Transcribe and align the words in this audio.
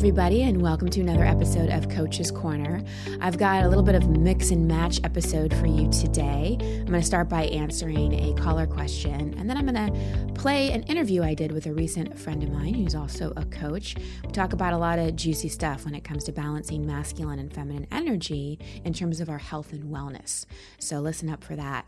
everybody, 0.00 0.44
and 0.44 0.62
welcome 0.62 0.88
to 0.88 1.02
another 1.02 1.26
episode 1.26 1.68
of 1.68 1.86
Coach's 1.90 2.30
Corner. 2.30 2.82
I've 3.20 3.36
got 3.36 3.64
a 3.64 3.68
little 3.68 3.82
bit 3.82 3.94
of 3.94 4.08
mix 4.08 4.50
and 4.50 4.66
match 4.66 4.98
episode 5.04 5.52
for 5.52 5.66
you 5.66 5.90
today. 5.90 6.56
I'm 6.58 6.86
going 6.86 7.02
to 7.02 7.06
start 7.06 7.28
by 7.28 7.42
answering 7.48 8.14
a 8.14 8.32
caller 8.32 8.66
question, 8.66 9.34
and 9.36 9.46
then 9.46 9.58
I'm 9.58 9.66
going 9.66 9.92
to 9.92 10.32
play 10.32 10.72
an 10.72 10.84
interview 10.84 11.22
I 11.22 11.34
did 11.34 11.52
with 11.52 11.66
a 11.66 11.74
recent 11.74 12.18
friend 12.18 12.42
of 12.42 12.48
mine 12.50 12.72
who's 12.72 12.94
also 12.94 13.34
a 13.36 13.44
coach. 13.44 13.94
We 14.24 14.32
talk 14.32 14.54
about 14.54 14.72
a 14.72 14.78
lot 14.78 14.98
of 14.98 15.16
juicy 15.16 15.50
stuff 15.50 15.84
when 15.84 15.94
it 15.94 16.02
comes 16.02 16.24
to 16.24 16.32
balancing 16.32 16.86
masculine 16.86 17.38
and 17.38 17.52
feminine 17.52 17.86
energy 17.92 18.58
in 18.86 18.94
terms 18.94 19.20
of 19.20 19.28
our 19.28 19.36
health 19.36 19.70
and 19.74 19.84
wellness. 19.84 20.46
So 20.78 21.00
listen 21.00 21.28
up 21.28 21.44
for 21.44 21.56
that. 21.56 21.86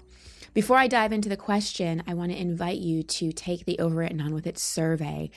Before 0.54 0.76
I 0.76 0.86
dive 0.86 1.12
into 1.12 1.30
the 1.30 1.36
question, 1.38 2.02
I 2.06 2.12
want 2.12 2.30
to 2.30 2.38
invite 2.38 2.76
you 2.76 3.02
to 3.02 3.32
take 3.32 3.64
the 3.64 3.78
Over 3.78 4.02
It 4.02 4.12
and 4.12 4.20
On 4.20 4.34
With 4.34 4.46
It 4.46 4.58
survey. 4.58 5.30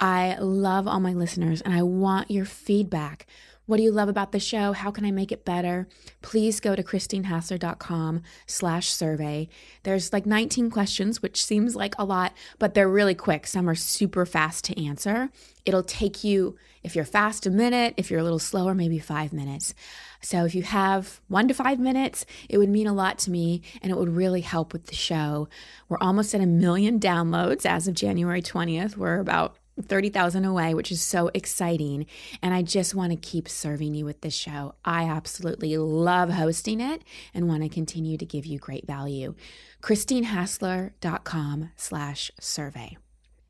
I 0.00 0.38
love 0.38 0.88
all 0.88 0.98
my 0.98 1.12
listeners 1.12 1.60
and 1.60 1.74
I 1.74 1.82
want 1.82 2.30
your 2.30 2.46
feedback. 2.46 3.26
What 3.66 3.76
do 3.76 3.82
you 3.82 3.92
love 3.92 4.08
about 4.08 4.32
the 4.32 4.40
show? 4.40 4.72
How 4.72 4.90
can 4.90 5.04
I 5.04 5.10
make 5.10 5.30
it 5.30 5.44
better? 5.44 5.88
Please 6.22 6.58
go 6.58 6.74
to 6.74 6.82
christinehassler.com 6.82 8.22
slash 8.46 8.88
survey. 8.88 9.50
There's 9.82 10.10
like 10.10 10.24
19 10.24 10.70
questions, 10.70 11.20
which 11.20 11.44
seems 11.44 11.76
like 11.76 11.94
a 11.98 12.04
lot, 12.04 12.32
but 12.58 12.72
they're 12.72 12.88
really 12.88 13.14
quick. 13.14 13.46
Some 13.46 13.68
are 13.68 13.74
super 13.74 14.24
fast 14.24 14.64
to 14.64 14.84
answer. 14.84 15.28
It'll 15.66 15.84
take 15.84 16.24
you, 16.24 16.56
if 16.82 16.96
you're 16.96 17.04
fast, 17.04 17.46
a 17.46 17.50
minute. 17.50 17.94
If 17.98 18.10
you're 18.10 18.20
a 18.20 18.24
little 18.24 18.38
slower, 18.38 18.74
maybe 18.74 18.98
five 18.98 19.34
minutes. 19.34 19.74
So 20.22 20.44
if 20.44 20.54
you 20.54 20.62
have 20.62 21.20
one 21.28 21.48
to 21.48 21.54
five 21.54 21.78
minutes, 21.78 22.24
it 22.48 22.58
would 22.58 22.68
mean 22.68 22.86
a 22.86 22.92
lot 22.92 23.18
to 23.20 23.30
me 23.30 23.62
and 23.82 23.90
it 23.90 23.98
would 23.98 24.08
really 24.08 24.40
help 24.40 24.72
with 24.72 24.86
the 24.86 24.94
show. 24.94 25.48
We're 25.88 25.98
almost 26.00 26.34
at 26.34 26.40
a 26.40 26.46
million 26.46 27.00
downloads 27.00 27.66
as 27.66 27.88
of 27.88 27.94
January 27.94 28.40
20th. 28.40 28.96
We're 28.96 29.18
about 29.18 29.56
30,000 29.80 30.44
away, 30.44 30.74
which 30.74 30.92
is 30.92 31.02
so 31.02 31.30
exciting. 31.34 32.06
And 32.42 32.54
I 32.54 32.62
just 32.62 32.94
want 32.94 33.10
to 33.10 33.16
keep 33.16 33.48
serving 33.48 33.94
you 33.94 34.04
with 34.04 34.20
this 34.20 34.34
show. 34.34 34.74
I 34.84 35.04
absolutely 35.04 35.76
love 35.76 36.30
hosting 36.30 36.80
it 36.80 37.02
and 37.34 37.48
want 37.48 37.62
to 37.62 37.68
continue 37.68 38.16
to 38.18 38.26
give 38.26 38.46
you 38.46 38.58
great 38.58 38.86
value. 38.86 39.34
ChristineHassler.com 39.82 41.70
slash 41.76 42.30
survey. 42.38 42.96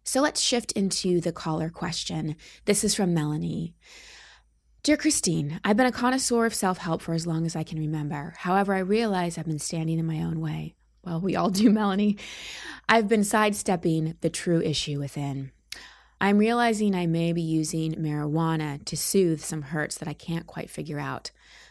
So 0.04 0.20
let's 0.20 0.40
shift 0.40 0.72
into 0.72 1.20
the 1.20 1.32
caller 1.32 1.70
question. 1.70 2.36
This 2.64 2.82
is 2.82 2.94
from 2.94 3.14
Melanie. 3.14 3.74
Dear 4.84 4.96
Christine, 4.96 5.60
I've 5.62 5.76
been 5.76 5.86
a 5.86 5.92
connoisseur 5.92 6.44
of 6.44 6.56
self 6.56 6.78
help 6.78 7.02
for 7.02 7.14
as 7.14 7.24
long 7.24 7.46
as 7.46 7.54
I 7.54 7.62
can 7.62 7.78
remember. 7.78 8.34
However, 8.38 8.74
I 8.74 8.80
realize 8.80 9.38
I've 9.38 9.46
been 9.46 9.60
standing 9.60 10.00
in 10.00 10.06
my 10.06 10.18
own 10.18 10.40
way. 10.40 10.74
Well, 11.04 11.20
we 11.20 11.36
all 11.36 11.50
do, 11.50 11.70
Melanie. 11.72 12.18
I've 12.88 13.06
been 13.06 13.22
sidestepping 13.22 14.16
the 14.22 14.28
true 14.28 14.60
issue 14.60 14.98
within. 14.98 15.52
I'm 16.20 16.36
realizing 16.36 16.96
I 16.96 17.06
may 17.06 17.32
be 17.32 17.42
using 17.42 17.92
marijuana 17.92 18.84
to 18.86 18.96
soothe 18.96 19.40
some 19.40 19.62
hurts 19.62 19.98
that 19.98 20.08
I 20.08 20.14
can't 20.14 20.48
quite 20.48 20.68
figure 20.68 20.98
out. 20.98 21.30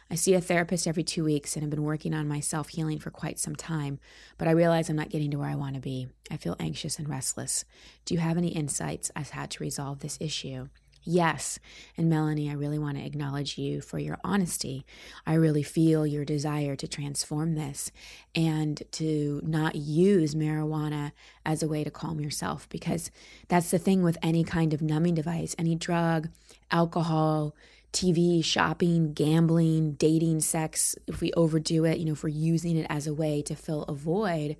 I 0.10 0.16
see 0.16 0.34
a 0.34 0.40
therapist 0.40 0.88
every 0.88 1.04
two 1.04 1.26
weeks 1.26 1.58
and 1.58 1.64
have 1.64 1.70
been 1.70 1.84
working 1.84 2.14
on 2.14 2.30
my 2.30 2.40
self 2.40 2.70
healing 2.70 3.00
for 3.00 3.12
quite 3.12 3.40
some 3.40 3.58
time, 3.58 4.00
but 4.38 4.48
I 4.48 4.52
realize 4.52 4.90
I'm 4.90 4.96
not 4.96 5.10
getting 5.10 5.32
to 5.32 5.38
where 5.38 5.50
I 5.50 5.56
want 5.56 5.76
to 5.76 5.82
be. 5.82 6.08
I 6.32 6.38
feel 6.38 6.56
anxious 6.62 6.98
and 6.98 7.10
restless. 7.10 7.66
Do 8.06 8.14
you 8.14 8.22
have 8.22 8.38
any 8.38 8.56
insights 8.56 9.12
as 9.18 9.32
how 9.32 9.48
to 9.48 9.64
resolve 9.64 10.00
this 10.00 10.18
issue? 10.22 10.70
Yes. 11.04 11.58
And 11.98 12.10
Melanie, 12.10 12.50
I 12.50 12.54
really 12.54 12.78
want 12.78 12.98
to 12.98 13.06
acknowledge 13.06 13.58
you 13.58 13.82
for 13.82 13.98
your 13.98 14.20
honesty. 14.24 14.86
I 15.26 15.34
really 15.34 15.64
feel 15.64 16.06
your 16.06 16.26
desire 16.26 16.76
to 16.76 16.88
transform 16.88 17.56
this 17.56 17.92
and 18.36 18.82
to 18.94 19.42
not 19.44 19.76
use 19.76 20.36
marijuana 20.36 21.12
as 21.44 21.64
a 21.64 21.68
way 21.68 21.84
to 21.84 21.90
calm 21.90 22.20
yourself 22.20 22.70
because 22.70 23.10
that's 23.48 23.72
the 23.72 23.80
thing 23.80 24.04
with 24.04 24.18
any 24.22 24.44
kind 24.44 24.74
of 24.74 24.82
numbing 24.82 25.16
device, 25.16 25.56
any 25.58 25.76
drug, 25.76 26.30
alcohol, 26.70 27.56
TV, 27.94 28.44
shopping, 28.44 29.14
gambling, 29.14 29.94
dating, 29.94 30.40
sex, 30.40 30.96
if 31.08 31.20
we 31.20 31.34
overdo 31.34 31.84
it, 31.86 31.98
you 31.98 32.06
know, 32.06 32.14
if 32.14 32.24
we're 32.24 32.30
using 32.30 32.78
it 32.78 32.88
as 32.90 33.08
a 33.08 33.14
way 33.14 33.42
to 33.42 33.56
fill 33.56 33.84
a 33.84 33.94
void, 33.94 34.56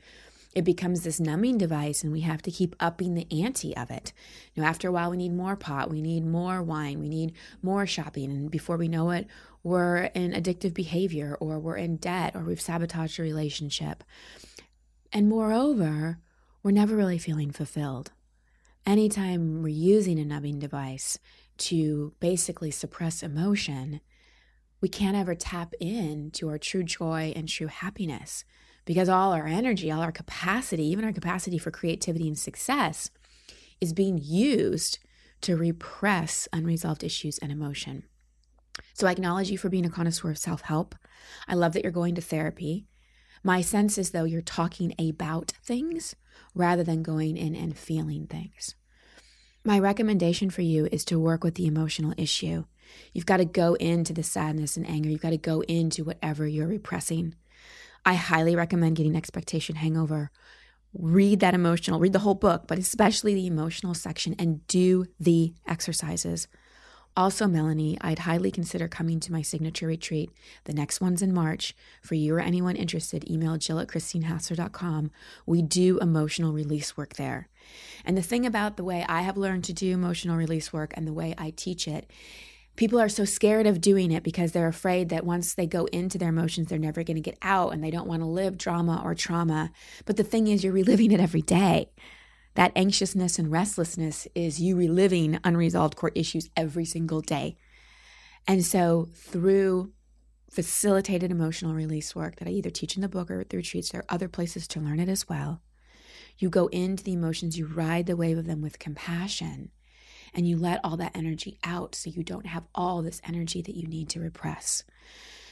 it 0.54 0.64
becomes 0.64 1.04
this 1.04 1.20
numbing 1.20 1.58
device 1.58 2.04
and 2.04 2.12
we 2.12 2.22
have 2.22 2.42
to 2.42 2.52
keep 2.52 2.76
upping 2.80 3.14
the 3.14 3.28
ante 3.32 3.76
of 3.78 3.90
it. 3.90 4.12
Know, 4.56 4.64
after 4.64 4.90
a 4.90 4.92
while 4.92 5.10
we 5.10 5.18
need 5.18 5.34
more 5.34 5.56
pot, 5.56 5.90
we 5.90 6.02
need 6.02 6.26
more 6.26 6.62
wine, 6.62 7.00
we 7.00 7.08
need 7.08 7.34
more 7.62 7.86
shopping 7.86 8.32
and 8.32 8.52
before 8.52 8.78
we 8.78 8.88
know 8.88 9.12
it, 9.12 9.28
we're 9.64 10.06
in 10.16 10.34
addictive 10.34 10.74
behavior 10.74 11.38
or 11.40 11.60
we're 11.60 11.78
in 11.78 11.98
debt 11.98 12.36
or 12.36 12.42
we've 12.42 12.60
sabotaged 12.60 13.20
a 13.20 13.24
relationship. 13.24 14.04
And 15.14 15.30
moreover, 15.30 16.20
we're 16.64 16.72
never 16.72 16.96
really 16.96 17.18
feeling 17.18 17.52
fulfilled. 17.52 18.12
Anytime 18.86 19.62
we're 19.62 19.70
using 19.70 20.20
a 20.20 20.26
numbing 20.26 20.60
device 20.60 21.20
to 21.58 22.14
basically 22.20 22.72
suppress 22.72 23.24
emotion, 23.24 24.02
we 24.82 24.90
can't 24.90 25.16
ever 25.16 25.36
tap 25.36 25.74
in 25.80 26.32
to 26.32 26.50
our 26.50 26.58
true 26.58 26.84
joy 26.84 27.32
and 27.36 27.48
true 27.48 27.68
happiness 27.68 28.44
because 28.86 29.10
all 29.10 29.32
our 29.32 29.48
energy, 29.48 29.92
all 29.92 30.02
our 30.02 30.12
capacity, 30.12 30.84
even 30.86 31.06
our 31.06 31.14
capacity 31.14 31.58
for 31.58 31.72
creativity 31.72 32.28
and 32.28 32.38
success, 32.38 33.10
is 33.80 33.94
being 33.94 34.20
used 34.22 35.00
to 35.42 35.58
repress 35.58 36.48
unresolved 36.54 37.04
issues 37.04 37.38
and 37.40 37.52
emotion. 37.52 38.04
So 38.94 39.08
I 39.08 39.12
acknowledge 39.12 39.50
you 39.50 39.58
for 39.58 39.70
being 39.70 39.86
a 39.86 39.90
connoisseur 39.90 40.30
of 40.30 40.38
self 40.38 40.62
help. 40.62 40.96
I 41.48 41.56
love 41.56 41.74
that 41.74 41.84
you're 41.84 41.92
going 41.92 42.16
to 42.16 42.22
therapy. 42.22 42.86
My 43.44 43.62
sense 43.62 43.98
is 43.98 44.12
though 44.12 44.24
you're 44.24 44.42
talking 44.42 44.94
about 45.00 45.52
things 45.64 46.16
rather 46.54 46.84
than 46.84 47.02
going 47.02 47.38
in 47.38 47.56
and 47.56 47.78
feeling 47.78 48.28
things. 48.28 48.76
My 49.64 49.78
recommendation 49.80 50.50
for 50.50 50.62
you 50.62 50.88
is 50.92 51.06
to 51.06 51.20
work 51.20 51.44
with 51.44 51.56
the 51.56 51.68
emotional 51.68 52.14
issue. 52.18 52.66
You've 53.14 53.26
got 53.26 53.38
to 53.38 53.46
go 53.46 53.76
into 53.76 54.14
the 54.14 54.24
sadness 54.24 54.78
and 54.78 54.88
anger. 54.88 55.10
You've 55.10 55.22
got 55.22 55.30
to 55.32 55.38
go 55.38 55.62
into 55.62 56.04
whatever 56.04 56.48
you're 56.48 56.68
repressing. 56.68 57.36
I 58.06 58.16
highly 58.16 58.56
recommend 58.56 58.96
getting 58.96 59.16
Expectation 59.16 59.76
Hangover. 59.76 60.32
Read 60.94 61.40
that 61.40 61.54
emotional, 61.54 62.00
read 62.00 62.14
the 62.14 62.20
whole 62.20 62.36
book, 62.36 62.64
but 62.68 62.78
especially 62.78 63.34
the 63.34 63.48
emotional 63.48 63.94
section 63.94 64.36
and 64.38 64.66
do 64.68 65.06
the 65.20 65.54
exercises. 65.68 66.48
Also, 67.16 67.46
Melanie, 67.46 67.98
I'd 68.00 68.20
highly 68.20 68.52
consider 68.52 68.88
coming 68.88 69.20
to 69.22 69.34
my 69.34 69.42
signature 69.42 69.88
retreat. 69.88 70.32
The 70.64 70.74
next 70.74 71.02
one's 71.02 71.22
in 71.22 71.34
March. 71.34 71.76
For 72.02 72.16
you 72.16 72.34
or 72.34 72.40
anyone 72.40 72.78
interested, 72.78 73.30
email 73.30 73.58
jill 73.58 73.80
at 73.80 73.90
christinehassler.com. 73.90 75.12
We 75.46 75.62
do 75.62 76.00
emotional 76.00 76.54
release 76.54 76.96
work 76.96 77.16
there. 77.16 77.50
And 78.06 78.18
the 78.18 78.22
thing 78.22 78.46
about 78.46 78.78
the 78.78 78.86
way 78.86 79.06
I 79.10 79.22
have 79.22 79.38
learned 79.38 79.66
to 79.66 79.74
do 79.74 79.94
emotional 79.94 80.38
release 80.38 80.72
work 80.72 80.94
and 80.96 81.06
the 81.06 81.14
way 81.14 81.36
I 81.38 81.52
teach 81.52 81.86
it 81.86 82.10
people 82.76 83.00
are 83.00 83.10
so 83.10 83.26
scared 83.26 83.68
of 83.68 83.82
doing 83.82 84.12
it 84.12 84.24
because 84.24 84.52
they're 84.52 84.68
afraid 84.68 85.10
that 85.10 85.26
once 85.26 85.54
they 85.54 85.68
go 85.68 85.86
into 85.86 86.18
their 86.18 86.30
emotions, 86.30 86.68
they're 86.68 86.80
never 86.80 87.04
going 87.04 87.16
to 87.16 87.22
get 87.22 87.38
out 87.42 87.74
and 87.74 87.84
they 87.84 87.92
don't 87.92 88.08
want 88.08 88.22
to 88.22 88.28
live 88.28 88.58
drama 88.58 89.02
or 89.04 89.16
trauma. 89.16 89.72
But 90.06 90.18
the 90.18 90.24
thing 90.24 90.48
is, 90.48 90.64
you're 90.64 90.74
reliving 90.74 91.12
it 91.12 91.20
every 91.20 91.42
day. 91.42 91.90
That 92.56 92.72
anxiousness 92.76 93.40
and 93.40 93.52
restlessness 93.52 94.28
is 94.36 94.60
you 94.60 94.76
reliving 94.76 95.40
unresolved 95.44 95.96
court 95.96 96.14
issues 96.16 96.50
every 96.58 96.86
single 96.86 97.22
day. 97.22 97.58
And 98.48 98.66
so, 98.66 99.08
through 99.14 99.94
facilitated 100.50 101.32
emotional 101.32 101.74
release 101.74 102.14
work 102.14 102.38
that 102.38 102.48
I 102.48 102.52
either 102.52 102.70
teach 102.70 102.96
in 102.96 103.02
the 103.02 103.08
book 103.08 103.32
or 103.32 103.44
through 103.44 103.60
retreats, 103.60 103.92
there 103.92 104.02
are 104.02 104.16
other 104.16 104.28
places 104.28 104.68
to 104.70 104.82
learn 104.82 105.00
it 105.00 105.08
as 105.08 105.30
well. 105.30 105.62
You 106.38 106.50
go 106.50 106.68
into 106.68 107.04
the 107.04 107.14
emotions, 107.14 107.58
you 107.58 107.68
ride 107.68 108.08
the 108.08 108.18
wave 108.18 108.38
of 108.38 108.48
them 108.48 108.62
with 108.62 108.80
compassion 108.80 109.72
and 110.34 110.48
you 110.48 110.58
let 110.58 110.80
all 110.84 110.98
that 110.98 111.16
energy 111.16 111.58
out 111.64 111.96
so 111.96 112.10
you 112.10 112.24
don't 112.24 112.46
have 112.46 112.64
all 112.74 113.02
this 113.02 113.22
energy 113.28 113.62
that 113.62 113.76
you 113.76 113.88
need 113.88 114.10
to 114.10 114.20
repress. 114.20 114.84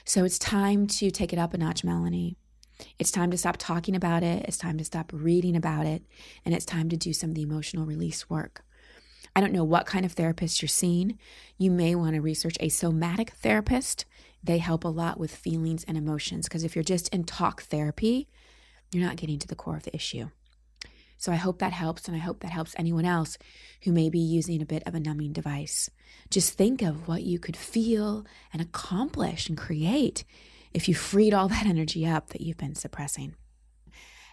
So 0.05 0.23
it's 0.23 0.39
time 0.39 0.87
to 0.87 1.11
take 1.11 1.33
it 1.33 1.39
up 1.39 1.53
a 1.53 1.57
notch, 1.57 1.83
Melanie. 1.83 2.35
It's 2.97 3.11
time 3.11 3.29
to 3.31 3.37
stop 3.37 3.57
talking 3.57 3.95
about 3.95 4.23
it. 4.23 4.45
It's 4.47 4.57
time 4.57 4.77
to 4.77 4.85
stop 4.85 5.11
reading 5.13 5.55
about 5.55 5.85
it. 5.85 6.03
And 6.45 6.55
it's 6.55 6.65
time 6.65 6.89
to 6.89 6.97
do 6.97 7.13
some 7.13 7.31
of 7.31 7.35
the 7.35 7.41
emotional 7.41 7.85
release 7.85 8.29
work. 8.29 8.63
I 9.35 9.41
don't 9.41 9.53
know 9.53 9.63
what 9.63 9.85
kind 9.85 10.05
of 10.05 10.13
therapist 10.13 10.61
you're 10.61 10.69
seeing. 10.69 11.19
You 11.57 11.71
may 11.71 11.93
want 11.93 12.15
to 12.15 12.21
research 12.21 12.55
a 12.59 12.69
somatic 12.69 13.31
therapist. 13.31 14.05
They 14.43 14.57
help 14.57 14.83
a 14.83 14.89
lot 14.89 15.19
with 15.19 15.35
feelings 15.35 15.83
and 15.83 15.97
emotions 15.97 16.47
because 16.47 16.63
if 16.63 16.75
you're 16.75 16.83
just 16.83 17.09
in 17.09 17.25
talk 17.25 17.63
therapy, 17.63 18.27
you're 18.91 19.05
not 19.05 19.17
getting 19.17 19.37
to 19.39 19.47
the 19.47 19.55
core 19.55 19.75
of 19.75 19.83
the 19.83 19.95
issue. 19.95 20.29
So 21.19 21.33
I 21.33 21.35
hope 21.35 21.59
that 21.59 21.73
helps, 21.73 22.07
and 22.07 22.15
I 22.15 22.19
hope 22.19 22.39
that 22.39 22.51
helps 22.51 22.73
anyone 22.77 23.03
else 23.03 23.37
who 23.83 23.91
may 23.91 24.09
be 24.09 24.19
using 24.19 24.61
a 24.61 24.65
bit 24.65 24.83
of 24.87 24.95
a 24.95 25.01
numbing 25.01 25.33
device. 25.33 25.89
Just 26.31 26.53
think 26.53 26.81
of 26.81 27.09
what 27.09 27.23
you 27.23 27.39
could 27.39 27.57
feel 27.57 28.25
and 28.53 28.61
accomplish 28.61 29.49
and 29.49 29.57
create 29.57 30.23
if 30.73 30.87
you 30.87 30.95
freed 30.95 31.33
all 31.33 31.47
that 31.49 31.65
energy 31.65 32.07
up 32.07 32.29
that 32.29 32.41
you've 32.41 32.57
been 32.57 32.73
suppressing. 32.73 33.35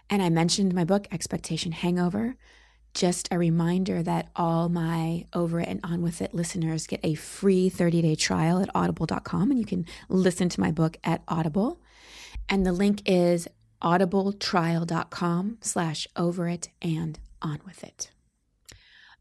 And 0.09 0.21
I 0.21 0.29
mentioned 0.29 0.73
my 0.73 0.85
book, 0.85 1.07
Expectation 1.11 1.73
Hangover. 1.73 2.37
Just 2.93 3.27
a 3.31 3.37
reminder 3.37 4.01
that 4.01 4.29
all 4.33 4.69
my 4.69 5.27
Over 5.33 5.59
It 5.59 5.67
and 5.67 5.81
On 5.83 6.01
With 6.01 6.21
It 6.21 6.33
listeners 6.33 6.87
get 6.87 7.01
a 7.03 7.15
free 7.15 7.67
30 7.67 8.01
day 8.01 8.15
trial 8.15 8.59
at 8.59 8.69
audible.com, 8.73 9.51
and 9.51 9.59
you 9.59 9.65
can 9.65 9.85
listen 10.07 10.47
to 10.47 10.61
my 10.61 10.71
book 10.71 10.95
at 11.03 11.21
Audible. 11.27 11.81
And 12.47 12.65
the 12.65 12.71
link 12.71 13.01
is 13.05 13.45
audibletrial.com 13.81 15.57
slash 15.61 16.07
over 16.15 16.47
it 16.47 16.69
and 16.81 17.19
on 17.41 17.59
with 17.65 17.83
it. 17.83 18.11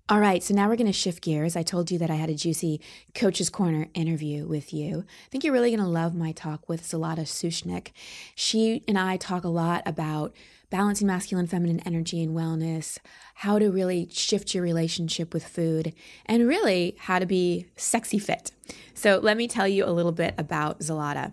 All 0.08 0.20
right, 0.20 0.41
so 0.41 0.55
now 0.55 0.69
we're 0.69 0.76
going 0.76 0.87
to 0.87 0.93
shift 0.93 1.20
gears. 1.20 1.56
I 1.56 1.64
told 1.64 1.91
you 1.91 1.99
that 1.99 2.11
I 2.11 2.14
had 2.14 2.31
a 2.31 2.35
juicy 2.35 2.81
Coach's 3.17 3.50
Corner 3.50 3.88
interview 3.93 4.47
with 4.47 4.73
you. 4.73 5.00
I 5.00 5.31
think 5.31 5.43
you're 5.43 5.53
really 5.53 5.70
going 5.70 5.82
to 5.82 5.88
love 5.88 6.14
my 6.14 6.31
talk 6.31 6.69
with 6.69 6.85
Zlata 6.85 7.23
Sushnik. 7.23 7.88
She 8.37 8.85
and 8.87 8.97
I 8.97 9.17
talk 9.17 9.43
a 9.43 9.49
lot 9.49 9.82
about 9.85 10.32
balancing 10.70 11.08
masculine 11.08 11.49
feminine 11.49 11.81
energy 11.85 12.23
and 12.23 12.37
wellness, 12.37 12.99
how 13.35 13.58
to 13.58 13.69
really 13.69 14.08
shift 14.12 14.55
your 14.55 14.62
relationship 14.62 15.35
with 15.35 15.44
food, 15.44 15.93
and 16.26 16.47
really 16.47 16.94
how 17.00 17.19
to 17.19 17.26
be 17.26 17.67
sexy 17.75 18.20
fit. 18.20 18.53
So, 18.94 19.19
let 19.20 19.37
me 19.37 19.49
tell 19.49 19.67
you 19.67 19.85
a 19.85 19.91
little 19.91 20.12
bit 20.12 20.35
about 20.38 20.79
Zlata. 20.81 21.32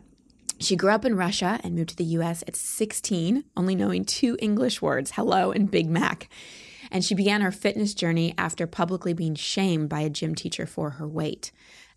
She 0.59 0.75
grew 0.75 0.91
up 0.91 1.05
in 1.05 1.15
Russia 1.15 1.59
and 1.63 1.75
moved 1.75 1.89
to 1.89 1.95
the 1.95 2.03
US 2.05 2.43
at 2.47 2.55
16, 2.55 3.43
only 3.57 3.75
knowing 3.75 4.05
two 4.05 4.37
English 4.39 4.81
words, 4.81 5.11
hello 5.11 5.51
and 5.51 5.69
Big 5.69 5.89
Mac 5.89 6.29
and 6.93 7.03
she 7.03 7.15
began 7.15 7.41
her 7.41 7.51
fitness 7.51 7.93
journey 7.93 8.35
after 8.37 8.67
publicly 8.67 9.13
being 9.13 9.35
shamed 9.35 9.89
by 9.89 10.01
a 10.01 10.09
gym 10.09 10.35
teacher 10.35 10.67
for 10.67 10.91
her 10.91 11.07
weight. 11.07 11.51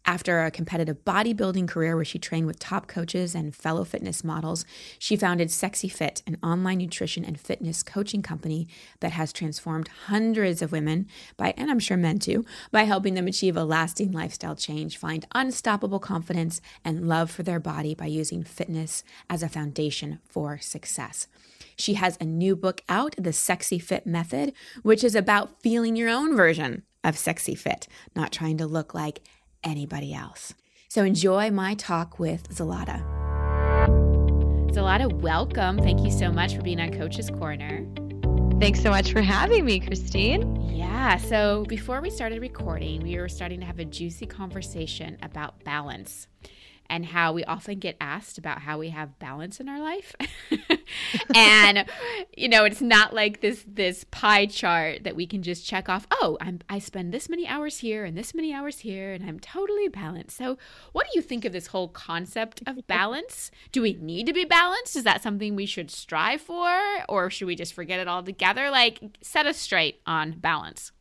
After 0.08 0.44
a 0.44 0.52
competitive 0.52 1.04
bodybuilding 1.04 1.66
career 1.66 1.96
where 1.96 2.04
she 2.04 2.20
trained 2.20 2.46
with 2.46 2.60
top 2.60 2.86
coaches 2.86 3.34
and 3.34 3.52
fellow 3.52 3.82
fitness 3.82 4.22
models, 4.22 4.64
she 5.00 5.16
founded 5.16 5.50
Sexy 5.50 5.88
Fit, 5.88 6.22
an 6.28 6.38
online 6.44 6.78
nutrition 6.78 7.24
and 7.24 7.40
fitness 7.40 7.82
coaching 7.82 8.22
company 8.22 8.68
that 9.00 9.10
has 9.10 9.32
transformed 9.32 9.88
hundreds 10.06 10.62
of 10.62 10.70
women 10.70 11.08
by 11.36 11.54
and 11.56 11.72
I'm 11.72 11.80
sure 11.80 11.96
men 11.96 12.20
too, 12.20 12.44
by 12.70 12.84
helping 12.84 13.14
them 13.14 13.26
achieve 13.26 13.56
a 13.56 13.64
lasting 13.64 14.12
lifestyle 14.12 14.54
change, 14.54 14.96
find 14.96 15.26
unstoppable 15.32 15.98
confidence 15.98 16.60
and 16.84 17.08
love 17.08 17.28
for 17.28 17.42
their 17.42 17.58
body 17.58 17.92
by 17.96 18.06
using 18.06 18.44
fitness 18.44 19.02
as 19.28 19.42
a 19.42 19.48
foundation 19.48 20.20
for 20.28 20.56
success. 20.58 21.26
She 21.76 21.94
has 21.94 22.16
a 22.20 22.24
new 22.24 22.54
book 22.54 22.80
out, 22.88 23.16
The 23.18 23.32
Sexy 23.32 23.80
Fit 23.80 24.06
Method, 24.06 24.52
which 24.84 25.02
is 25.02 25.16
about 25.16 25.60
feeling 25.62 25.96
your 25.96 26.10
own 26.10 26.36
version 26.36 26.84
of 27.06 27.16
sexy 27.16 27.54
fit, 27.54 27.86
not 28.14 28.32
trying 28.32 28.58
to 28.58 28.66
look 28.66 28.92
like 28.92 29.20
anybody 29.66 30.14
else. 30.14 30.54
So 30.88 31.04
enjoy 31.04 31.50
my 31.50 31.74
talk 31.74 32.18
with 32.18 32.48
Zlata. 32.48 33.04
Zlata, 34.70 35.12
welcome. 35.20 35.78
Thank 35.78 36.00
you 36.00 36.10
so 36.10 36.30
much 36.30 36.54
for 36.54 36.62
being 36.62 36.80
on 36.80 36.92
Coach's 36.92 37.28
Corner. 37.30 37.86
Thanks 38.60 38.80
so 38.82 38.90
much 38.90 39.12
for 39.12 39.20
having 39.20 39.64
me, 39.64 39.80
Christine. 39.80 40.56
Yeah. 40.70 41.18
So 41.18 41.64
before 41.68 42.00
we 42.00 42.08
started 42.08 42.40
recording, 42.40 43.02
we 43.02 43.18
were 43.18 43.28
starting 43.28 43.60
to 43.60 43.66
have 43.66 43.78
a 43.78 43.84
juicy 43.84 44.26
conversation 44.26 45.18
about 45.22 45.62
balance 45.64 46.26
and 46.88 47.06
how 47.06 47.32
we 47.32 47.44
often 47.44 47.78
get 47.78 47.96
asked 48.00 48.38
about 48.38 48.60
how 48.60 48.78
we 48.78 48.90
have 48.90 49.18
balance 49.18 49.60
in 49.60 49.68
our 49.68 49.80
life. 49.80 50.14
and 51.34 51.86
you 52.36 52.48
know, 52.48 52.64
it's 52.64 52.80
not 52.80 53.14
like 53.14 53.40
this 53.40 53.64
this 53.66 54.04
pie 54.10 54.46
chart 54.46 55.04
that 55.04 55.16
we 55.16 55.26
can 55.26 55.42
just 55.42 55.66
check 55.66 55.88
off, 55.88 56.06
"Oh, 56.10 56.36
I'm 56.40 56.60
I 56.68 56.78
spend 56.78 57.12
this 57.12 57.28
many 57.28 57.46
hours 57.46 57.78
here 57.78 58.04
and 58.04 58.16
this 58.16 58.34
many 58.34 58.52
hours 58.52 58.80
here 58.80 59.12
and 59.12 59.24
I'm 59.24 59.40
totally 59.40 59.88
balanced." 59.88 60.36
So, 60.36 60.58
what 60.92 61.06
do 61.06 61.12
you 61.14 61.22
think 61.22 61.44
of 61.44 61.52
this 61.52 61.68
whole 61.68 61.88
concept 61.88 62.62
of 62.66 62.86
balance? 62.86 63.50
Do 63.72 63.82
we 63.82 63.94
need 63.94 64.26
to 64.26 64.32
be 64.32 64.44
balanced? 64.44 64.96
Is 64.96 65.04
that 65.04 65.22
something 65.22 65.56
we 65.56 65.66
should 65.66 65.90
strive 65.90 66.40
for 66.40 66.80
or 67.08 67.30
should 67.30 67.46
we 67.46 67.56
just 67.56 67.74
forget 67.74 68.00
it 68.00 68.08
altogether? 68.08 68.70
Like 68.70 69.00
set 69.22 69.46
us 69.46 69.56
straight 69.56 70.00
on 70.06 70.32
balance. 70.32 70.92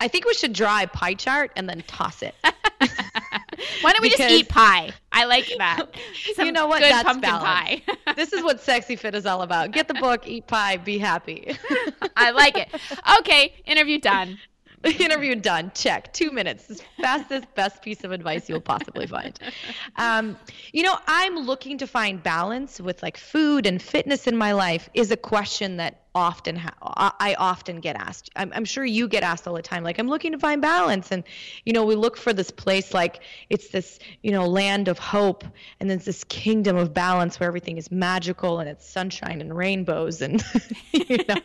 I 0.00 0.08
think 0.08 0.24
we 0.24 0.34
should 0.34 0.54
draw 0.54 0.82
a 0.82 0.86
pie 0.86 1.14
chart 1.14 1.52
and 1.56 1.68
then 1.68 1.82
toss 1.86 2.22
it. 2.22 2.34
Why 3.80 3.92
don't 3.92 4.02
we 4.02 4.10
because, 4.10 4.26
just 4.26 4.40
eat 4.40 4.48
pie? 4.48 4.90
I 5.12 5.24
like 5.24 5.52
that. 5.58 5.86
Some 6.34 6.46
you 6.46 6.52
know 6.52 6.66
what? 6.66 6.80
Good 6.80 6.92
That's 6.92 7.04
pumpkin 7.04 7.30
balance. 7.30 7.44
pie. 7.44 8.12
this 8.16 8.32
is 8.32 8.42
what 8.42 8.60
sexy 8.60 8.96
fit 8.96 9.14
is 9.14 9.26
all 9.26 9.42
about. 9.42 9.72
Get 9.72 9.88
the 9.88 9.94
book, 9.94 10.26
eat 10.26 10.46
pie, 10.46 10.76
be 10.76 10.98
happy. 10.98 11.56
I 12.16 12.30
like 12.30 12.56
it. 12.56 12.68
Okay, 13.20 13.54
interview 13.64 13.98
done. 13.98 14.38
interview 15.00 15.34
done. 15.34 15.70
Check. 15.74 16.12
Two 16.12 16.30
minutes. 16.30 16.82
Fastest, 17.00 17.52
best 17.54 17.82
piece 17.82 18.04
of 18.04 18.12
advice 18.12 18.48
you'll 18.48 18.60
possibly 18.60 19.06
find. 19.06 19.38
Um, 19.96 20.36
you 20.72 20.82
know, 20.82 20.96
I'm 21.06 21.36
looking 21.36 21.78
to 21.78 21.86
find 21.86 22.22
balance 22.22 22.80
with 22.80 23.02
like 23.02 23.16
food 23.16 23.66
and 23.66 23.80
fitness 23.80 24.26
in 24.26 24.36
my 24.36 24.52
life 24.52 24.88
is 24.94 25.10
a 25.10 25.16
question 25.16 25.76
that 25.76 26.00
often 26.14 26.56
ha- 26.56 27.14
I 27.20 27.34
often 27.38 27.80
get 27.80 27.96
asked. 27.96 28.30
I'm, 28.34 28.52
I'm 28.54 28.64
sure 28.64 28.84
you 28.84 29.06
get 29.06 29.22
asked 29.22 29.46
all 29.46 29.54
the 29.54 29.62
time. 29.62 29.84
Like, 29.84 29.98
I'm 29.98 30.08
looking 30.08 30.32
to 30.32 30.38
find 30.38 30.60
balance, 30.60 31.12
and 31.12 31.24
you 31.64 31.72
know, 31.72 31.84
we 31.84 31.94
look 31.94 32.16
for 32.16 32.32
this 32.32 32.50
place 32.50 32.92
like 32.92 33.20
it's 33.48 33.68
this 33.68 33.98
you 34.22 34.32
know 34.32 34.46
land 34.46 34.88
of 34.88 34.98
hope, 34.98 35.44
and 35.78 35.88
then 35.88 35.98
it's 35.98 36.06
this 36.06 36.24
kingdom 36.24 36.76
of 36.76 36.92
balance 36.92 37.38
where 37.38 37.48
everything 37.48 37.76
is 37.76 37.90
magical 37.90 38.60
and 38.60 38.68
it's 38.68 38.88
sunshine 38.88 39.40
and 39.40 39.56
rainbows, 39.56 40.20
and 40.20 40.42
you 40.92 41.18
know, 41.28 41.42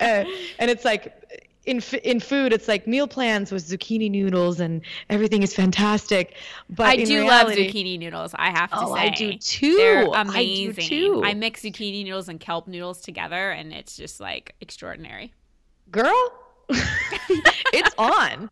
uh, 0.00 0.24
and 0.58 0.70
it's 0.70 0.84
like 0.84 1.43
in 1.66 1.82
in 2.02 2.20
food 2.20 2.52
it's 2.52 2.68
like 2.68 2.86
meal 2.86 3.08
plans 3.08 3.50
with 3.50 3.64
zucchini 3.66 4.10
noodles 4.10 4.60
and 4.60 4.82
everything 5.10 5.42
is 5.42 5.54
fantastic. 5.54 6.34
But 6.68 6.86
i 6.86 6.96
do 6.96 7.20
reality, 7.20 7.62
love 7.62 7.72
zucchini 7.72 7.98
noodles 7.98 8.34
i 8.34 8.50
have 8.50 8.70
to 8.70 8.80
oh, 8.80 8.94
say 8.94 9.00
i 9.00 9.10
do 9.10 9.36
too. 9.38 9.76
They're 9.76 10.06
amazing. 10.06 10.84
I, 10.84 10.88
too. 10.88 11.22
I 11.24 11.34
mix 11.34 11.62
zucchini 11.62 12.04
noodles 12.04 12.28
and 12.28 12.38
kelp 12.38 12.68
noodles 12.68 13.00
together 13.00 13.50
and 13.50 13.72
it's 13.72 13.96
just 13.96 14.20
like 14.20 14.54
extraordinary. 14.60 15.32
Girl 15.90 16.43
it's 17.72 17.94
on. 17.98 18.50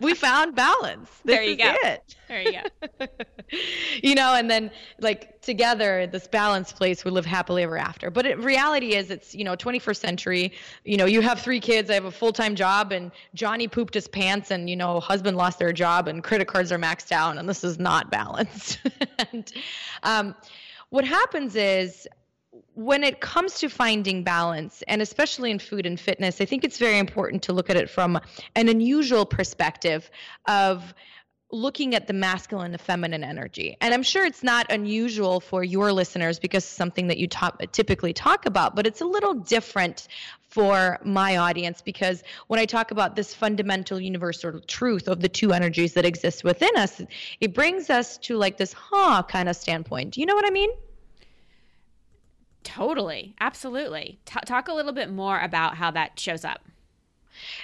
We 0.00 0.14
found 0.14 0.54
balance. 0.54 1.08
This 1.24 1.36
there 1.36 1.42
you 1.42 1.56
go. 1.56 1.74
It. 1.82 2.16
There 2.28 2.42
you 2.42 2.52
go. 2.52 3.06
you 4.02 4.14
know, 4.14 4.34
and 4.34 4.50
then 4.50 4.70
like 5.00 5.40
together, 5.42 6.06
this 6.06 6.26
balanced 6.26 6.76
place, 6.76 7.04
we 7.04 7.10
live 7.10 7.26
happily 7.26 7.62
ever 7.62 7.76
after. 7.76 8.10
But 8.10 8.26
it, 8.26 8.38
reality 8.38 8.94
is, 8.94 9.10
it's 9.10 9.34
you 9.34 9.44
know, 9.44 9.56
21st 9.56 9.96
century. 9.96 10.52
You 10.84 10.96
know, 10.96 11.06
you 11.06 11.20
have 11.20 11.40
three 11.40 11.60
kids. 11.60 11.90
I 11.90 11.94
have 11.94 12.04
a 12.04 12.10
full 12.10 12.32
time 12.32 12.54
job, 12.54 12.92
and 12.92 13.10
Johnny 13.34 13.68
pooped 13.68 13.94
his 13.94 14.08
pants, 14.08 14.50
and 14.50 14.68
you 14.68 14.76
know, 14.76 15.00
husband 15.00 15.36
lost 15.36 15.58
their 15.58 15.72
job, 15.72 16.08
and 16.08 16.22
credit 16.22 16.48
cards 16.48 16.72
are 16.72 16.78
maxed 16.78 17.12
out, 17.12 17.36
and 17.36 17.48
this 17.48 17.64
is 17.64 17.78
not 17.78 18.10
balanced. 18.10 18.80
and 19.32 19.52
um, 20.02 20.34
what 20.90 21.04
happens 21.04 21.56
is 21.56 22.06
when 22.74 23.04
it 23.04 23.20
comes 23.20 23.58
to 23.60 23.68
finding 23.68 24.22
balance, 24.22 24.82
and 24.88 25.02
especially 25.02 25.50
in 25.50 25.58
food 25.58 25.86
and 25.86 25.98
fitness, 25.98 26.40
I 26.40 26.44
think 26.44 26.64
it's 26.64 26.78
very 26.78 26.98
important 26.98 27.42
to 27.44 27.52
look 27.52 27.70
at 27.70 27.76
it 27.76 27.90
from 27.90 28.20
an 28.54 28.68
unusual 28.68 29.26
perspective 29.26 30.10
of 30.46 30.94
looking 31.50 31.94
at 31.94 32.08
the 32.08 32.12
masculine 32.12 32.66
and 32.66 32.74
the 32.74 32.78
feminine 32.78 33.22
energy. 33.22 33.76
And 33.80 33.94
I'm 33.94 34.02
sure 34.02 34.26
it's 34.26 34.42
not 34.42 34.72
unusual 34.72 35.38
for 35.38 35.62
your 35.62 35.92
listeners 35.92 36.40
because 36.40 36.64
it's 36.64 36.72
something 36.72 37.06
that 37.06 37.18
you 37.18 37.28
typically 37.70 38.12
talk 38.12 38.46
about, 38.46 38.74
but 38.74 38.88
it's 38.88 39.00
a 39.00 39.04
little 39.04 39.34
different 39.34 40.08
for 40.48 40.98
my 41.04 41.36
audience 41.36 41.80
because 41.80 42.24
when 42.48 42.58
I 42.58 42.64
talk 42.64 42.90
about 42.90 43.14
this 43.14 43.34
fundamental 43.34 44.00
universal 44.00 44.60
truth 44.62 45.06
of 45.06 45.20
the 45.20 45.28
two 45.28 45.52
energies 45.52 45.94
that 45.94 46.04
exist 46.04 46.42
within 46.42 46.76
us, 46.76 47.00
it 47.40 47.54
brings 47.54 47.88
us 47.88 48.18
to 48.18 48.36
like 48.36 48.56
this 48.56 48.72
huh 48.72 49.22
kind 49.28 49.48
of 49.48 49.54
standpoint. 49.54 50.14
Do 50.14 50.20
you 50.20 50.26
know 50.26 50.34
what 50.34 50.46
I 50.46 50.50
mean? 50.50 50.70
Totally. 52.64 53.36
Absolutely. 53.40 54.18
T- 54.24 54.40
talk 54.46 54.68
a 54.68 54.72
little 54.72 54.92
bit 54.92 55.10
more 55.10 55.38
about 55.40 55.76
how 55.76 55.90
that 55.92 56.18
shows 56.18 56.44
up. 56.44 56.60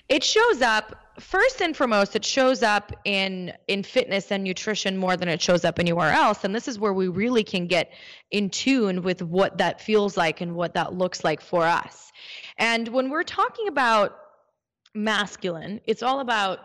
It 0.08 0.22
shows 0.24 0.62
up 0.62 0.96
first 1.20 1.60
and 1.60 1.76
foremost 1.76 2.16
it 2.16 2.24
shows 2.24 2.62
up 2.62 2.92
in 3.04 3.52
in 3.68 3.82
fitness 3.82 4.32
and 4.32 4.42
nutrition 4.42 4.96
more 4.96 5.16
than 5.16 5.28
it 5.28 5.40
shows 5.40 5.64
up 5.64 5.78
anywhere 5.78 6.10
else 6.10 6.44
and 6.44 6.54
this 6.54 6.66
is 6.66 6.78
where 6.78 6.94
we 6.94 7.08
really 7.08 7.44
can 7.44 7.66
get 7.66 7.92
in 8.30 8.48
tune 8.48 9.02
with 9.02 9.20
what 9.22 9.58
that 9.58 9.80
feels 9.80 10.16
like 10.16 10.40
and 10.40 10.54
what 10.54 10.72
that 10.74 10.94
looks 10.94 11.22
like 11.22 11.40
for 11.40 11.64
us. 11.64 12.10
And 12.56 12.88
when 12.88 13.10
we're 13.10 13.22
talking 13.22 13.68
about 13.68 14.16
masculine, 14.94 15.80
it's 15.86 16.02
all 16.02 16.20
about 16.20 16.60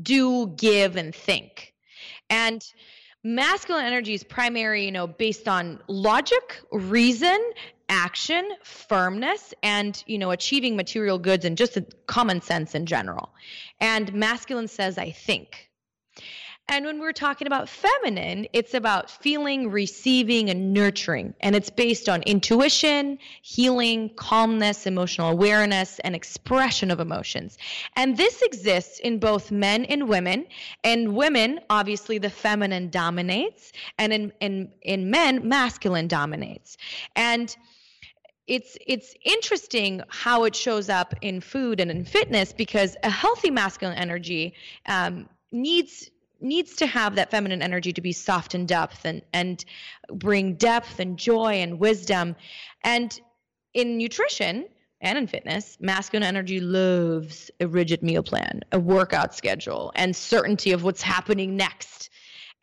do, 0.00 0.48
give 0.56 0.96
and 0.96 1.14
think. 1.14 1.74
And 2.30 2.64
masculine 3.24 3.84
energy 3.84 4.14
is 4.14 4.22
primary 4.22 4.84
you 4.84 4.92
know 4.92 5.06
based 5.06 5.48
on 5.48 5.80
logic 5.88 6.60
reason 6.70 7.38
action 7.88 8.48
firmness 8.62 9.54
and 9.62 10.04
you 10.06 10.18
know 10.18 10.30
achieving 10.30 10.76
material 10.76 11.18
goods 11.18 11.44
and 11.44 11.56
just 11.56 11.78
common 12.06 12.40
sense 12.40 12.74
in 12.74 12.86
general. 12.86 13.30
And 13.80 14.12
masculine 14.12 14.68
says 14.68 14.98
i 14.98 15.10
think 15.10 15.68
and 16.68 16.84
when 16.84 17.00
we're 17.00 17.12
talking 17.12 17.46
about 17.46 17.66
feminine, 17.68 18.46
it's 18.52 18.74
about 18.74 19.10
feeling, 19.10 19.70
receiving, 19.70 20.50
and 20.50 20.74
nurturing. 20.74 21.32
And 21.40 21.56
it's 21.56 21.70
based 21.70 22.10
on 22.10 22.22
intuition, 22.22 23.18
healing, 23.40 24.10
calmness, 24.16 24.86
emotional 24.86 25.30
awareness, 25.30 25.98
and 26.00 26.14
expression 26.14 26.90
of 26.90 27.00
emotions. 27.00 27.56
And 27.96 28.18
this 28.18 28.42
exists 28.42 28.98
in 28.98 29.18
both 29.18 29.50
men 29.50 29.86
and 29.86 30.10
women. 30.10 30.46
And 30.84 31.16
women, 31.16 31.60
obviously, 31.70 32.18
the 32.18 32.30
feminine 32.30 32.90
dominates. 32.90 33.72
And 33.98 34.12
in, 34.12 34.32
in, 34.40 34.72
in 34.82 35.10
men, 35.10 35.48
masculine 35.48 36.06
dominates. 36.06 36.76
And 37.16 37.56
it's 38.46 38.78
it's 38.86 39.14
interesting 39.24 40.02
how 40.08 40.44
it 40.44 40.56
shows 40.56 40.88
up 40.88 41.14
in 41.20 41.40
food 41.40 41.80
and 41.80 41.90
in 41.90 42.04
fitness 42.04 42.52
because 42.52 42.96
a 43.02 43.10
healthy 43.10 43.50
masculine 43.50 43.98
energy 43.98 44.54
um, 44.86 45.28
needs 45.52 46.10
needs 46.40 46.76
to 46.76 46.86
have 46.86 47.16
that 47.16 47.30
feminine 47.30 47.62
energy 47.62 47.92
to 47.92 48.00
be 48.00 48.12
soft 48.12 48.54
in 48.54 48.66
depth 48.66 49.04
and 49.04 49.22
and 49.32 49.64
bring 50.12 50.54
depth 50.54 51.00
and 51.00 51.18
joy 51.18 51.54
and 51.54 51.78
wisdom 51.78 52.36
and 52.82 53.20
in 53.74 53.98
nutrition 53.98 54.66
and 55.00 55.16
in 55.16 55.26
fitness, 55.26 55.76
masculine 55.80 56.26
energy 56.26 56.58
loves 56.58 57.50
a 57.60 57.68
rigid 57.68 58.02
meal 58.02 58.22
plan, 58.22 58.62
a 58.72 58.80
workout 58.80 59.34
schedule, 59.34 59.92
and 59.94 60.14
certainty 60.14 60.72
of 60.72 60.82
what's 60.82 61.02
happening 61.02 61.56
next. 61.56 62.10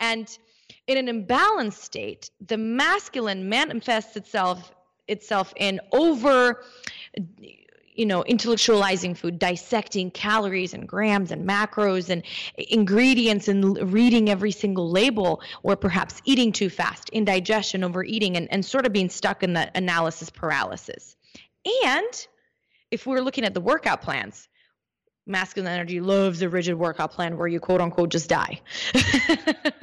And 0.02 0.38
in 0.88 0.98
an 0.98 1.08
imbalanced 1.08 1.82
state, 1.82 2.30
the 2.46 2.58
masculine 2.58 3.48
manifests 3.48 4.18
itself 4.18 4.72
itself 5.08 5.54
in 5.56 5.80
over 5.92 6.64
you 7.96 8.06
know 8.06 8.24
intellectualizing 8.24 9.18
food 9.18 9.40
dissecting 9.40 10.12
calories 10.12 10.74
and 10.74 10.88
grams 10.88 11.32
and 11.32 11.48
macros 11.48 12.10
and 12.10 12.24
ingredients 12.58 13.48
and 13.48 13.92
reading 13.92 14.30
every 14.30 14.52
single 14.52 14.90
label 14.90 15.42
or 15.64 15.76
perhaps 15.76 16.22
eating 16.26 16.52
too 16.52 16.70
fast 16.70 17.10
indigestion 17.10 17.84
overeating 17.84 18.38
and, 18.38 18.52
and 18.52 18.66
sort 18.66 18.86
of 18.86 18.94
being 18.94 19.10
stuck 19.10 19.44
in 19.44 19.54
the 19.54 19.70
analysis 19.76 20.30
paralysis. 20.30 21.16
And 21.86 22.28
if 22.92 23.08
we're 23.08 23.22
looking 23.22 23.46
at 23.46 23.54
the 23.54 23.62
workout 23.62 24.02
plans 24.02 24.48
masculine 25.28 25.72
energy 25.72 26.00
loves 26.00 26.44
a 26.44 26.50
rigid 26.50 26.76
workout 26.76 27.12
plan 27.12 27.36
where 27.36 27.48
you 27.48 27.60
quote 27.60 27.82
unquote 27.82 28.10
just 28.10 28.30
die. 28.30 28.62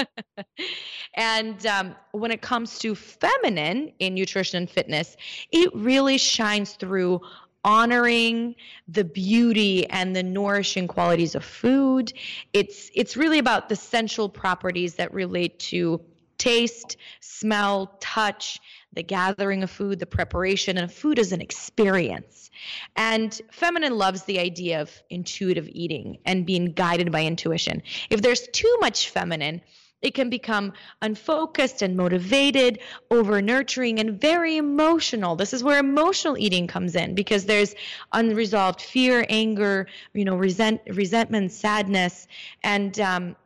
And 1.15 1.67
um, 1.67 1.95
when 2.13 2.31
it 2.31 2.41
comes 2.41 2.79
to 2.79 2.95
feminine 2.95 3.93
in 3.99 4.15
nutrition 4.15 4.59
and 4.59 4.71
fitness 4.71 5.17
it 5.51 5.71
really 5.75 6.19
shines 6.19 6.73
through 6.73 7.21
honoring 7.65 8.55
the 8.89 9.05
beauty 9.05 9.89
and 9.89 10.15
the 10.15 10.23
nourishing 10.23 10.89
qualities 10.89 11.35
of 11.35 11.45
food. 11.45 12.13
It's 12.53 12.91
it's 12.95 13.17
really 13.17 13.39
about 13.39 13.69
the 13.69 13.77
sensual 13.77 14.29
properties 14.29 14.95
that 14.95 15.13
relate 15.13 15.59
to 15.61 16.01
taste, 16.39 16.97
smell, 17.21 17.97
touch, 18.01 18.59
the 18.93 19.03
gathering 19.03 19.63
of 19.63 19.71
food, 19.71 20.01
the 20.01 20.07
preparation, 20.07 20.77
and 20.77 20.93
food 20.93 21.19
as 21.21 21.31
an 21.31 21.41
experience. 21.41 22.51
And 22.97 23.41
feminine 23.53 23.97
loves 23.97 24.25
the 24.25 24.41
idea 24.41 24.83
of 24.83 24.91
intuitive 25.09 25.69
eating 25.71 26.19
and 26.25 26.45
being 26.45 26.73
guided 26.73 27.13
by 27.13 27.25
intuition. 27.25 27.83
If 28.11 28.23
there's 28.23 28.49
too 28.49 28.77
much 28.81 29.11
feminine, 29.11 29.63
it 30.03 30.15
can 30.15 30.29
become 30.29 30.73
unfocused 31.01 31.81
and 31.81 31.97
motivated, 31.97 32.81
over 33.11 33.41
nurturing, 33.41 34.01
and 34.01 34.21
very 34.21 34.57
emotional. 34.57 35.37
This 35.37 35.53
is 35.53 35.63
where 35.63 35.79
emotional 35.79 36.37
eating 36.37 36.67
comes 36.67 36.97
in 36.97 37.15
because 37.15 37.47
there's 37.47 37.75
unresolved 38.13 38.81
fear, 38.81 39.25
anger, 39.29 39.87
you 40.13 40.25
know, 40.25 40.37
resent, 40.37 40.81
resentment, 40.89 41.53
sadness, 41.53 42.27
and 42.63 42.99
um, 43.01 43.37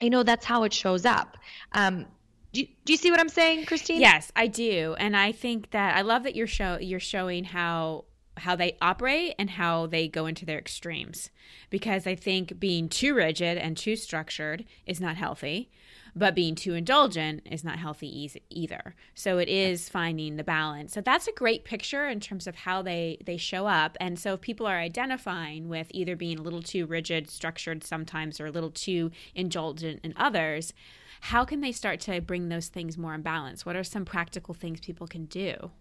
you 0.00 0.10
know 0.10 0.22
that's 0.22 0.44
how 0.44 0.64
it 0.64 0.72
shows 0.72 1.04
up. 1.04 1.38
Um, 1.72 2.06
do 2.52 2.60
you, 2.60 2.66
do 2.84 2.92
you 2.92 2.96
see 2.96 3.10
what 3.10 3.20
I'm 3.20 3.28
saying, 3.28 3.66
Christine? 3.66 4.00
Yes, 4.00 4.32
I 4.36 4.46
do, 4.46 4.94
and 4.98 5.16
I 5.16 5.32
think 5.32 5.70
that 5.70 5.96
I 5.96 6.02
love 6.02 6.22
that 6.24 6.36
you're 6.36 6.46
show 6.46 6.78
you're 6.80 7.00
showing 7.00 7.44
how 7.44 8.04
how 8.38 8.56
they 8.56 8.76
operate 8.80 9.34
and 9.38 9.50
how 9.50 9.86
they 9.86 10.08
go 10.08 10.26
into 10.26 10.46
their 10.46 10.58
extremes. 10.58 11.30
Because 11.70 12.06
I 12.06 12.14
think 12.14 12.58
being 12.58 12.88
too 12.88 13.14
rigid 13.14 13.58
and 13.58 13.76
too 13.76 13.96
structured 13.96 14.64
is 14.86 15.00
not 15.00 15.16
healthy 15.16 15.70
but 16.18 16.34
being 16.34 16.54
too 16.54 16.74
indulgent 16.74 17.42
is 17.44 17.62
not 17.62 17.78
healthy 17.78 18.30
either. 18.50 18.94
So 19.14 19.38
it 19.38 19.48
is 19.48 19.88
finding 19.88 20.36
the 20.36 20.42
balance. 20.42 20.92
So 20.92 21.00
that's 21.00 21.28
a 21.28 21.32
great 21.32 21.64
picture 21.64 22.08
in 22.08 22.18
terms 22.18 22.46
of 22.46 22.56
how 22.56 22.82
they 22.82 23.18
they 23.24 23.36
show 23.36 23.66
up. 23.66 23.96
And 24.00 24.18
so 24.18 24.34
if 24.34 24.40
people 24.40 24.66
are 24.66 24.78
identifying 24.78 25.68
with 25.68 25.86
either 25.90 26.16
being 26.16 26.38
a 26.38 26.42
little 26.42 26.62
too 26.62 26.86
rigid 26.86 27.30
structured 27.30 27.84
sometimes 27.84 28.40
or 28.40 28.46
a 28.46 28.50
little 28.50 28.70
too 28.70 29.12
indulgent 29.34 30.00
in 30.02 30.12
others 30.16 30.72
how 31.20 31.44
can 31.44 31.60
they 31.60 31.72
start 31.72 31.98
to 31.98 32.20
bring 32.20 32.48
those 32.48 32.68
things 32.68 32.96
more 32.96 33.12
in 33.12 33.22
balance? 33.22 33.66
What 33.66 33.74
are 33.74 33.82
some 33.82 34.04
practical 34.04 34.54
things 34.54 34.78
people 34.78 35.08
can 35.08 35.24
do 35.24 35.72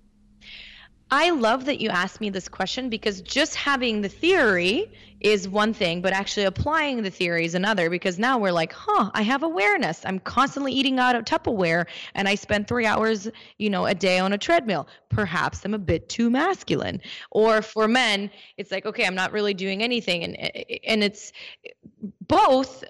I 1.09 1.29
love 1.29 1.65
that 1.65 1.79
you 1.79 1.89
asked 1.89 2.19
me 2.19 2.29
this 2.29 2.49
question 2.49 2.89
because 2.89 3.21
just 3.21 3.55
having 3.55 4.01
the 4.01 4.09
theory 4.09 4.91
is 5.21 5.47
one 5.47 5.73
thing, 5.73 6.01
but 6.01 6.11
actually 6.11 6.45
applying 6.45 7.01
the 7.01 7.09
theory 7.09 7.45
is 7.45 7.55
another 7.55 7.89
because 7.89 8.19
now 8.19 8.37
we're 8.37 8.51
like, 8.51 8.73
huh, 8.73 9.09
I 9.13 9.21
have 9.21 9.41
awareness. 9.41 10.01
I'm 10.05 10.19
constantly 10.19 10.73
eating 10.73 10.99
out 10.99 11.15
of 11.15 11.23
Tupperware 11.23 11.85
and 12.13 12.27
I 12.27 12.35
spend 12.35 12.67
three 12.67 12.85
hours, 12.85 13.29
you 13.57 13.69
know, 13.69 13.85
a 13.85 13.95
day 13.95 14.19
on 14.19 14.33
a 14.33 14.37
treadmill. 14.37 14.87
Perhaps 15.09 15.63
I'm 15.63 15.73
a 15.73 15.79
bit 15.79 16.09
too 16.09 16.29
masculine. 16.29 17.01
Or 17.31 17.61
for 17.61 17.87
men, 17.87 18.29
it's 18.57 18.71
like, 18.71 18.85
okay, 18.85 19.05
I'm 19.05 19.15
not 19.15 19.31
really 19.31 19.53
doing 19.53 19.81
anything. 19.81 20.23
And, 20.23 20.37
and 20.85 21.03
it's 21.03 21.31
both, 22.27 22.83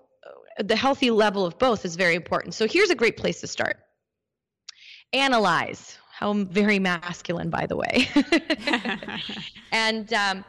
the 0.57 0.75
healthy 0.75 1.11
level 1.11 1.45
of 1.45 1.59
both 1.59 1.85
is 1.85 1.95
very 1.95 2.15
important. 2.15 2.55
So 2.55 2.67
here's 2.67 2.89
a 2.89 2.95
great 2.95 3.17
place 3.17 3.41
to 3.41 3.47
start 3.47 3.77
analyze 5.13 5.97
how 6.17 6.33
very 6.33 6.79
masculine, 6.79 7.51
by 7.51 7.67
the 7.67 7.75
way. 7.75 8.09
and 9.71 10.11
um, 10.13 10.43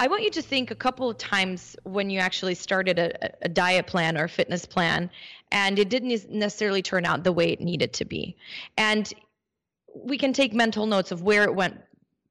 I 0.00 0.08
want 0.08 0.22
you 0.22 0.30
to 0.30 0.40
think 0.40 0.70
a 0.70 0.74
couple 0.74 1.10
of 1.10 1.18
times 1.18 1.76
when 1.82 2.08
you 2.08 2.18
actually 2.18 2.54
started 2.54 2.98
a, 2.98 3.30
a 3.42 3.48
diet 3.50 3.86
plan 3.86 4.16
or 4.16 4.24
a 4.24 4.28
fitness 4.28 4.64
plan, 4.64 5.10
and 5.50 5.78
it 5.78 5.90
didn't 5.90 6.30
necessarily 6.30 6.80
turn 6.80 7.04
out 7.04 7.24
the 7.24 7.32
way 7.32 7.52
it 7.52 7.60
needed 7.60 7.92
to 7.92 8.06
be. 8.06 8.34
And 8.78 9.12
we 9.94 10.16
can 10.16 10.32
take 10.32 10.54
mental 10.54 10.86
notes 10.86 11.12
of 11.12 11.20
where 11.20 11.42
it 11.42 11.54
went 11.54 11.78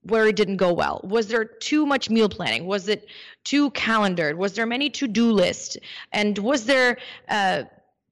where 0.03 0.25
it 0.25 0.35
didn't 0.35 0.57
go 0.57 0.73
well? 0.73 0.99
Was 1.03 1.27
there 1.27 1.45
too 1.45 1.85
much 1.85 2.09
meal 2.09 2.29
planning? 2.29 2.65
Was 2.65 2.87
it 2.87 3.07
too 3.43 3.69
calendared? 3.69 4.35
Was 4.35 4.53
there 4.53 4.65
many 4.65 4.89
to-do 4.89 5.31
lists? 5.31 5.77
And 6.11 6.35
was 6.39 6.65
there 6.65 6.97
uh, 7.29 7.65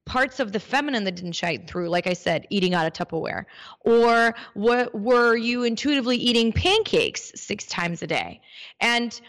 parts 0.10 0.40
of 0.40 0.52
the 0.52 0.60
feminine 0.60 1.04
that 1.04 1.16
didn't 1.16 1.34
shine 1.34 1.68
through, 1.68 1.88
like 1.88 2.08
I 2.08 2.14
said, 2.14 2.48
eating 2.50 2.74
out 2.74 2.88
of 2.88 2.94
Tupperware? 2.94 3.46
Or 3.82 4.34
what, 4.56 4.94
were 4.94 5.38
you 5.38 5.64
intuitively 5.64 6.18
eating 6.18 6.52
pancakes 6.52 7.32
six 7.36 7.68
times 7.68 8.02
a 8.02 8.08
day? 8.08 8.42
And 8.82 9.20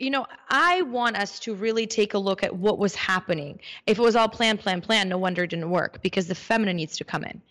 you 0.00 0.08
know, 0.08 0.26
I 0.48 0.80
want 0.82 1.18
us 1.18 1.38
to 1.40 1.54
really 1.54 1.86
take 1.86 2.14
a 2.14 2.18
look 2.18 2.42
at 2.42 2.56
what 2.56 2.78
was 2.78 2.94
happening. 2.94 3.60
If 3.86 3.98
it 3.98 4.02
was 4.02 4.16
all 4.16 4.30
plan, 4.30 4.56
plan, 4.56 4.80
plan, 4.80 5.10
no 5.10 5.18
wonder 5.18 5.42
it 5.44 5.50
didn't 5.50 5.68
work 5.68 6.00
because 6.00 6.26
the 6.26 6.34
feminine 6.34 6.76
needs 6.76 6.96
to 6.96 7.04
come 7.04 7.22
in. 7.22 7.42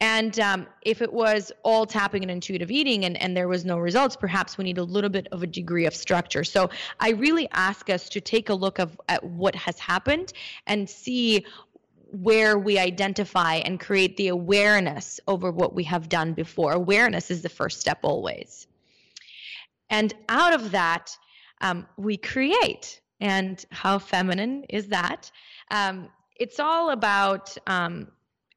And 0.00 0.40
um, 0.40 0.66
if 0.80 1.02
it 1.02 1.12
was 1.12 1.52
all 1.64 1.84
tapping 1.84 2.22
and 2.22 2.30
intuitive 2.30 2.70
eating 2.70 3.04
and, 3.04 3.20
and 3.20 3.36
there 3.36 3.46
was 3.46 3.66
no 3.66 3.78
results, 3.78 4.16
perhaps 4.16 4.56
we 4.56 4.64
need 4.64 4.78
a 4.78 4.82
little 4.82 5.10
bit 5.10 5.28
of 5.32 5.42
a 5.42 5.46
degree 5.46 5.84
of 5.84 5.94
structure. 5.94 6.44
So 6.44 6.70
I 6.98 7.10
really 7.10 7.46
ask 7.52 7.90
us 7.90 8.08
to 8.08 8.22
take 8.22 8.48
a 8.48 8.54
look 8.54 8.78
of, 8.78 8.98
at 9.10 9.22
what 9.22 9.54
has 9.54 9.78
happened 9.78 10.32
and 10.66 10.88
see 10.88 11.44
where 12.10 12.58
we 12.58 12.78
identify 12.78 13.56
and 13.56 13.78
create 13.78 14.16
the 14.16 14.28
awareness 14.28 15.20
over 15.28 15.50
what 15.50 15.74
we 15.74 15.84
have 15.84 16.08
done 16.08 16.32
before. 16.32 16.72
Awareness 16.72 17.30
is 17.30 17.42
the 17.42 17.48
first 17.48 17.80
step 17.80 17.98
always. 18.02 18.66
And 19.90 20.14
out 20.28 20.54
of 20.54 20.70
that, 20.72 21.16
um, 21.60 21.86
we 21.96 22.16
create. 22.16 23.00
And 23.20 23.64
how 23.72 23.98
feminine 23.98 24.64
is 24.68 24.88
that? 24.88 25.30
Um, 25.70 26.08
it's 26.36 26.60
all 26.60 26.90
about 26.90 27.56
um, 27.66 28.08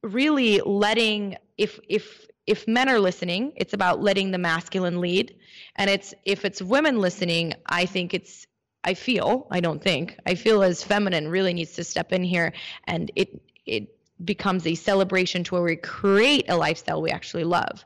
really 0.03 0.62
letting, 0.62 1.36
if, 1.58 1.79
if, 1.89 2.27
if 2.48 2.67
men 2.67 2.89
are 2.89 3.00
listening, 3.00 3.53
it's 3.55 3.74
about 3.74 4.01
letting 4.01 4.31
the 4.31 4.38
masculine 4.38 5.01
lead. 5.01 5.36
And 5.75 5.89
it's 5.89 6.13
if 6.25 6.46
it's 6.46 6.62
women 6.62 7.00
listening, 7.00 7.53
I 7.67 7.86
think 7.86 8.13
it's 8.13 8.46
I 8.84 8.94
feel, 8.94 9.48
I 9.52 9.60
don't 9.60 9.82
think, 9.82 10.18
I 10.26 10.36
feel 10.36 10.64
as 10.64 10.84
feminine 10.84 11.28
really 11.28 11.54
needs 11.54 11.74
to 11.74 11.84
step 11.84 12.12
in 12.12 12.24
here 12.24 12.54
and 12.86 13.12
it 13.16 13.42
it 13.66 13.96
becomes 14.26 14.66
a 14.68 14.76
celebration 14.76 15.44
to 15.44 15.56
where 15.56 15.64
we 15.64 15.76
create 15.76 16.50
a 16.50 16.58
lifestyle 16.58 17.02
we 17.02 17.10
actually 17.10 17.44
love. 17.44 17.86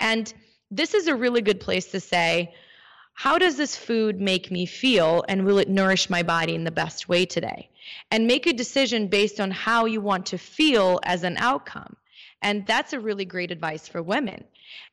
And 0.00 0.32
this 0.70 0.94
is 0.94 1.06
a 1.06 1.14
really 1.14 1.40
good 1.40 1.60
place 1.60 1.86
to 1.92 2.00
say, 2.00 2.54
how 3.14 3.38
does 3.38 3.56
this 3.56 3.76
food 3.76 4.20
make 4.20 4.50
me 4.50 4.66
feel 4.66 5.24
and 5.28 5.44
will 5.44 5.58
it 5.58 5.68
nourish 5.68 6.10
my 6.10 6.22
body 6.22 6.54
in 6.54 6.64
the 6.64 6.70
best 6.70 7.08
way 7.08 7.24
today? 7.24 7.70
And 8.10 8.26
make 8.26 8.46
a 8.46 8.52
decision 8.52 9.08
based 9.08 9.40
on 9.40 9.50
how 9.50 9.84
you 9.84 10.00
want 10.00 10.26
to 10.26 10.38
feel 10.38 11.00
as 11.04 11.22
an 11.22 11.36
outcome. 11.38 11.96
And 12.42 12.66
that's 12.66 12.92
a 12.92 13.00
really 13.00 13.24
great 13.24 13.50
advice 13.50 13.86
for 13.86 14.02
women. 14.02 14.44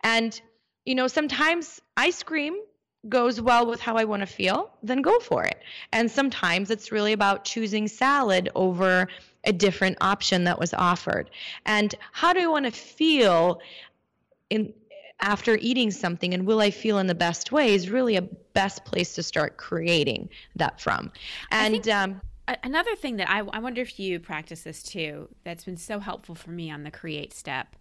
And, 0.03 0.39
you 0.85 0.95
know, 0.95 1.07
sometimes 1.07 1.81
ice 1.97 2.21
cream 2.21 2.55
goes 3.09 3.41
well 3.41 3.65
with 3.65 3.79
how 3.79 3.95
I 3.95 4.03
want 4.03 4.21
to 4.21 4.27
feel, 4.27 4.71
then 4.83 5.01
go 5.01 5.19
for 5.19 5.43
it. 5.43 5.59
And 5.91 6.09
sometimes 6.09 6.69
it's 6.69 6.91
really 6.91 7.13
about 7.13 7.45
choosing 7.45 7.87
salad 7.87 8.49
over 8.55 9.07
a 9.43 9.51
different 9.51 9.97
option 10.01 10.43
that 10.43 10.59
was 10.59 10.73
offered. 10.73 11.29
And 11.65 11.93
how 12.11 12.33
do 12.33 12.41
I 12.41 12.47
want 12.47 12.65
to 12.65 12.71
feel 12.71 13.59
in 14.49 14.73
after 15.21 15.57
eating 15.61 15.91
something 15.91 16.33
and 16.33 16.47
will 16.47 16.61
I 16.61 16.71
feel 16.71 16.97
in 16.97 17.07
the 17.07 17.15
best 17.15 17.51
way 17.51 17.75
is 17.75 17.89
really 17.89 18.15
a 18.15 18.23
best 18.23 18.83
place 18.85 19.13
to 19.15 19.23
start 19.23 19.57
creating 19.57 20.29
that 20.55 20.81
from. 20.81 21.11
And 21.51 21.87
um, 21.89 22.21
another 22.63 22.95
thing 22.95 23.17
that 23.17 23.29
I, 23.29 23.39
I 23.39 23.59
wonder 23.59 23.81
if 23.81 23.99
you 23.99 24.19
practice 24.19 24.63
this 24.63 24.81
too, 24.81 25.29
that's 25.43 25.63
been 25.63 25.77
so 25.77 25.99
helpful 25.99 26.33
for 26.33 26.49
me 26.49 26.71
on 26.71 26.83
the 26.83 26.91
create 26.91 27.33
step. 27.33 27.75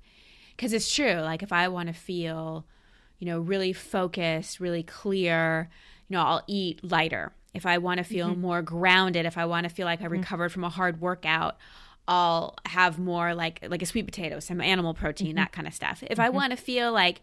Because 0.55 0.75
it's 0.75 0.95
true, 0.95 1.15
like 1.15 1.43
if 1.43 1.53
I 1.53 1.69
want 1.69 1.87
to 1.89 1.95
feel 1.95 2.67
you 3.21 3.27
know, 3.27 3.39
really 3.39 3.73
focused, 3.73 4.59
really 4.59 4.83
clear, 4.83 5.69
you 6.09 6.17
know, 6.17 6.23
I'll 6.23 6.43
eat 6.49 6.83
lighter. 6.83 7.33
If 7.55 7.67
I 7.67 7.79
want 7.79 7.99
to 7.99 8.05
feel 8.05 8.31
mm-hmm. 8.31 8.41
more 8.41 8.63
grounded, 8.63 9.27
if 9.27 9.39
I 9.39 9.45
want 9.45 9.65
to 9.65 9.71
feel 9.71 9.85
like 9.85 10.01
I 10.01 10.05
mm-hmm. 10.05 10.15
recovered 10.15 10.51
from 10.51 10.65
a 10.65 10.69
hard 10.69 11.01
workout, 11.01 11.57
I'll 12.09 12.57
have 12.67 12.99
more 12.99 13.35
like 13.35 13.65
like 13.69 13.83
a 13.83 13.87
sweet 13.87 14.07
potato, 14.07 14.41
some 14.41 14.61
animal 14.61 14.95
protein, 14.95 15.29
Mm-hmm. 15.29 15.37
that 15.37 15.53
kind 15.53 15.69
of 15.69 15.75
stuff. 15.75 16.03
If 16.09 16.19
I 16.19 16.31
want 16.31 16.51
to 16.51 16.57
feel 16.57 16.93
like 16.93 17.21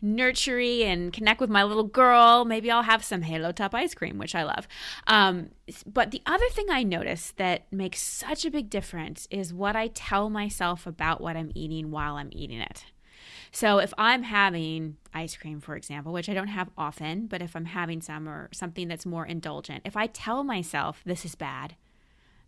nurtury 0.00 0.84
and 0.84 1.12
connect 1.12 1.40
with 1.40 1.50
my 1.50 1.62
little 1.62 1.84
girl, 1.84 2.44
maybe 2.44 2.70
I'll 2.70 2.82
have 2.82 3.04
some 3.04 3.22
Halo 3.22 3.52
Top 3.52 3.74
ice 3.74 3.92
cream, 3.92 4.16
which 4.16 4.34
I 4.34 4.44
love. 4.44 4.66
Um, 5.06 5.50
but 5.84 6.10
the 6.10 6.22
other 6.24 6.48
thing 6.50 6.66
I 6.70 6.84
notice 6.84 7.32
that 7.36 7.70
makes 7.72 8.00
such 8.00 8.44
a 8.44 8.50
big 8.50 8.70
difference 8.70 9.26
is 9.30 9.52
what 9.52 9.76
I 9.76 9.88
tell 9.88 10.30
myself 10.30 10.86
about 10.86 11.20
what 11.20 11.36
I'm 11.36 11.50
eating 11.54 11.90
while 11.90 12.14
I'm 12.16 12.30
eating 12.32 12.60
it. 12.60 12.84
So 13.52 13.78
if 13.78 13.92
I'm 13.98 14.22
having 14.22 14.96
ice 15.12 15.36
cream, 15.36 15.60
for 15.60 15.74
example, 15.76 16.12
which 16.12 16.28
I 16.28 16.34
don't 16.34 16.48
have 16.48 16.70
often, 16.78 17.26
but 17.26 17.42
if 17.42 17.56
I'm 17.56 17.64
having 17.64 18.00
some 18.00 18.28
or 18.28 18.48
something 18.52 18.88
that's 18.88 19.04
more 19.04 19.26
indulgent, 19.26 19.82
if 19.84 19.96
I 19.96 20.06
tell 20.06 20.44
myself 20.44 21.02
this 21.04 21.24
is 21.24 21.34
bad, 21.34 21.74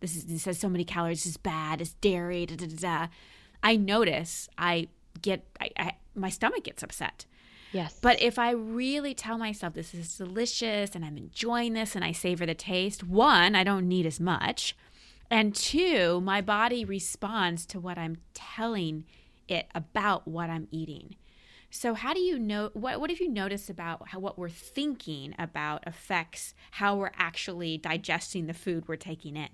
this 0.00 0.16
is 0.16 0.26
this 0.26 0.44
has 0.44 0.59
so 0.59 0.68
many 0.68 0.85
calories, 0.85 1.25
this 1.25 1.32
is 1.32 1.37
bad, 1.37 1.80
it's 1.80 1.94
dairy, 1.94 2.47
da 2.47 2.56
da 2.56 2.66
da, 2.66 2.76
da 2.76 3.06
I 3.62 3.76
notice 3.76 4.49
I 4.59 4.88
get 5.21 5.44
I, 5.61 5.71
I 5.76 5.92
my 6.14 6.28
stomach 6.28 6.64
gets 6.64 6.82
upset. 6.82 7.26
Yes. 7.73 7.99
But 8.02 8.21
if 8.21 8.38
I 8.38 8.50
really 8.50 9.14
tell 9.14 9.38
myself 9.38 9.75
this 9.75 9.94
is 9.94 10.16
delicious 10.16 10.94
and 10.94 11.04
I'm 11.04 11.16
enjoying 11.16 11.73
this 11.73 11.97
and 11.97 12.04
I 12.04 12.12
savor 12.12 12.44
the 12.44 12.54
taste, 12.54 13.02
one, 13.02 13.54
I 13.54 13.64
don't 13.64 13.88
need 13.88 14.04
as 14.04 14.21
much. 14.21 14.76
And 15.30 15.54
two, 15.54 16.21
my 16.21 16.42
body 16.42 16.85
responds 16.85 17.64
to 17.66 17.80
what 17.80 17.97
I'm 17.97 18.18
telling 18.35 19.04
it 19.52 19.66
about 19.75 20.26
what 20.26 20.50
I'm 20.50 20.66
eating. 20.71 21.16
So 21.71 21.94
how 21.94 22.12
do 22.12 22.21
you 22.21 22.38
know 22.38 22.71
what 22.75 23.00
what 23.00 23.09
have 23.11 23.21
you 23.21 23.30
noticed 23.30 23.71
about 23.71 24.09
how 24.09 24.18
what 24.18 24.37
we're 24.38 24.50
thinking 24.50 25.35
about 25.38 25.85
affects 25.87 26.54
how 26.73 26.97
we're 26.97 27.12
actually 27.16 27.78
digesting 27.78 28.47
the 28.47 28.54
food 28.54 28.88
we're 28.88 28.97
taking 28.97 29.37
in? 29.37 29.49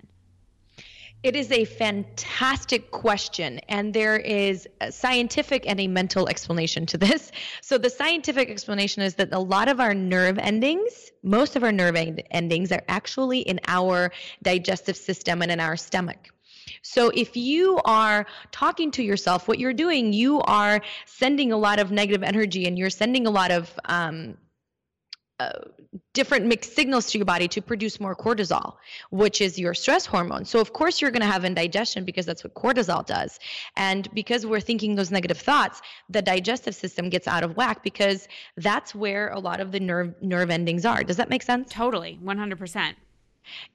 It 1.21 1.35
is 1.35 1.51
a 1.51 1.65
fantastic 1.65 2.91
question, 2.91 3.59
and 3.67 3.93
there 3.93 4.15
is 4.15 4.69
a 4.79 4.89
scientific 4.89 5.65
and 5.67 5.77
a 5.79 5.87
mental 5.87 6.29
explanation 6.29 6.85
to 6.87 6.97
this. 6.97 7.31
So, 7.61 7.77
the 7.77 7.89
scientific 7.89 8.49
explanation 8.49 9.03
is 9.03 9.15
that 9.15 9.29
a 9.31 9.39
lot 9.39 9.67
of 9.67 9.79
our 9.79 9.93
nerve 9.93 10.39
endings, 10.39 11.11
most 11.21 11.55
of 11.55 11.63
our 11.63 11.71
nerve 11.71 11.95
end- 11.95 12.23
endings, 12.31 12.71
are 12.71 12.81
actually 12.87 13.39
in 13.39 13.59
our 13.67 14.11
digestive 14.41 14.97
system 14.97 15.41
and 15.41 15.51
in 15.51 15.59
our 15.59 15.77
stomach. 15.77 16.29
So, 16.81 17.09
if 17.09 17.35
you 17.35 17.79
are 17.85 18.25
talking 18.51 18.91
to 18.91 19.03
yourself, 19.03 19.47
what 19.47 19.59
you're 19.59 19.73
doing, 19.73 20.13
you 20.13 20.41
are 20.41 20.81
sending 21.05 21.51
a 21.51 21.57
lot 21.57 21.79
of 21.79 21.91
negative 21.91 22.23
energy 22.23 22.65
and 22.65 22.77
you're 22.77 22.89
sending 22.89 23.27
a 23.27 23.31
lot 23.31 23.51
of 23.51 23.71
um, 23.85 24.37
uh, 25.39 25.51
different 26.13 26.45
mixed 26.45 26.75
signals 26.75 27.09
to 27.09 27.17
your 27.17 27.25
body 27.25 27.47
to 27.47 27.61
produce 27.61 27.99
more 27.99 28.13
cortisol, 28.13 28.75
which 29.09 29.39
is 29.39 29.57
your 29.57 29.73
stress 29.73 30.05
hormone. 30.05 30.43
So, 30.43 30.59
of 30.59 30.73
course, 30.73 30.99
you're 30.99 31.11
going 31.11 31.21
to 31.21 31.27
have 31.27 31.45
indigestion 31.45 32.03
because 32.03 32.25
that's 32.25 32.43
what 32.43 32.53
cortisol 32.53 33.05
does. 33.05 33.39
And 33.77 34.07
because 34.13 34.45
we're 34.45 34.59
thinking 34.59 34.95
those 34.95 35.11
negative 35.11 35.37
thoughts, 35.37 35.81
the 36.09 36.21
digestive 36.21 36.75
system 36.75 37.09
gets 37.09 37.27
out 37.27 37.43
of 37.43 37.55
whack 37.55 37.83
because 37.83 38.27
that's 38.57 38.93
where 38.93 39.29
a 39.29 39.39
lot 39.39 39.61
of 39.61 39.71
the 39.71 39.79
nerve 39.79 40.13
nerve 40.21 40.49
endings 40.49 40.85
are. 40.85 41.03
Does 41.03 41.17
that 41.17 41.29
make 41.29 41.43
sense? 41.43 41.71
Totally, 41.71 42.19
100%. 42.21 42.95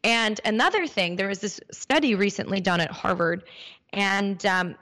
And 0.02 0.40
another 0.44 0.86
thing, 0.86 1.16
there 1.16 1.28
was 1.28 1.40
this 1.40 1.60
study 1.70 2.14
recently 2.14 2.60
done 2.60 2.80
at 2.80 2.90
Harvard, 2.90 3.44
and 3.92 4.44
um, 4.46 4.74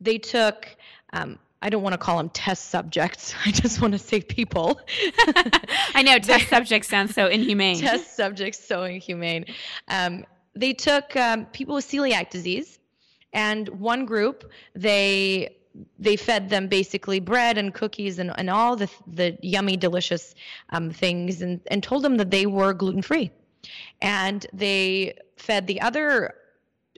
they 0.00 0.18
took 0.18 0.68
um, 1.12 1.38
I 1.62 1.68
don't 1.68 1.82
want 1.82 1.92
to 1.92 1.98
call 1.98 2.16
them 2.16 2.30
test 2.30 2.70
subjects. 2.70 3.34
I 3.44 3.50
just 3.50 3.80
want 3.80 3.92
to 3.92 3.98
say 3.98 4.20
people. 4.20 4.80
I 5.94 6.02
know 6.02 6.18
test 6.22 6.48
subjects 6.48 6.88
sounds 6.88 7.14
so 7.14 7.26
inhumane. 7.26 7.78
test 7.78 8.16
subjects, 8.16 8.64
so 8.64 8.84
inhumane. 8.84 9.46
Um, 9.88 10.24
they 10.54 10.72
took 10.72 11.14
um, 11.16 11.46
people 11.46 11.76
with 11.76 11.86
celiac 11.86 12.30
disease, 12.30 12.78
and 13.32 13.68
one 13.68 14.04
group 14.06 14.50
they 14.74 15.56
they 16.00 16.16
fed 16.16 16.48
them 16.48 16.66
basically 16.66 17.20
bread 17.20 17.56
and 17.56 17.72
cookies 17.72 18.18
and, 18.18 18.32
and 18.36 18.50
all 18.50 18.74
the 18.74 18.90
the 19.06 19.38
yummy, 19.42 19.76
delicious 19.76 20.34
um, 20.70 20.90
things, 20.90 21.42
and 21.42 21.60
and 21.70 21.82
told 21.82 22.02
them 22.02 22.16
that 22.16 22.30
they 22.30 22.46
were 22.46 22.72
gluten 22.72 23.02
free, 23.02 23.30
and 24.00 24.46
they 24.52 25.14
fed 25.36 25.66
the 25.66 25.80
other 25.80 26.34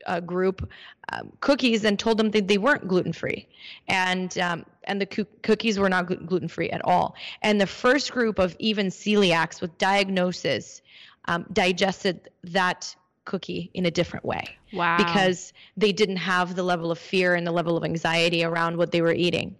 uh, 0.06 0.20
group 0.20 0.68
um, 1.12 1.32
cookies 1.40 1.84
and 1.84 1.98
told 1.98 2.18
them 2.18 2.30
that 2.30 2.48
they 2.48 2.58
weren't 2.58 2.86
gluten 2.88 3.12
free, 3.12 3.48
and 3.88 4.38
um, 4.38 4.64
and 4.84 5.00
the 5.00 5.06
co- 5.06 5.26
cookies 5.42 5.78
were 5.78 5.88
not 5.88 6.06
gluten 6.26 6.48
free 6.48 6.70
at 6.70 6.84
all. 6.84 7.14
And 7.42 7.60
the 7.60 7.66
first 7.66 8.12
group 8.12 8.38
of 8.38 8.56
even 8.58 8.86
celiacs 8.86 9.60
with 9.60 9.76
diagnosis 9.78 10.82
um, 11.26 11.46
digested 11.52 12.30
that 12.44 12.94
cookie 13.24 13.70
in 13.74 13.86
a 13.86 13.90
different 13.90 14.24
way. 14.24 14.44
Wow! 14.72 14.96
Because 14.96 15.52
they 15.76 15.92
didn't 15.92 16.16
have 16.16 16.54
the 16.54 16.62
level 16.62 16.90
of 16.90 16.98
fear 16.98 17.34
and 17.34 17.46
the 17.46 17.52
level 17.52 17.76
of 17.76 17.84
anxiety 17.84 18.44
around 18.44 18.76
what 18.76 18.92
they 18.92 19.02
were 19.02 19.12
eating, 19.12 19.56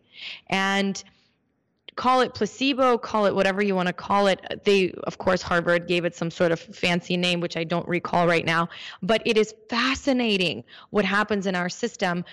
and 0.48 1.02
call 1.96 2.20
it 2.20 2.34
placebo, 2.34 2.96
call 2.96 3.26
it 3.26 3.34
whatever 3.34 3.62
you 3.62 3.74
want 3.74 3.86
to 3.86 3.92
call 3.92 4.26
it. 4.26 4.62
They, 4.64 4.92
of 5.04 5.18
course, 5.18 5.42
Harvard 5.42 5.86
gave 5.86 6.04
it 6.04 6.14
some 6.14 6.30
sort 6.30 6.52
of 6.52 6.60
fancy 6.60 7.16
name, 7.16 7.40
which 7.40 7.56
I 7.56 7.64
don't 7.64 7.86
recall 7.86 8.26
right 8.26 8.44
now. 8.46 8.68
But 9.02 9.22
it 9.26 9.36
is 9.36 9.54
fascinating 9.68 10.64
what 10.90 11.04
happens 11.04 11.46
in 11.46 11.54
our 11.54 11.68
system 11.68 12.24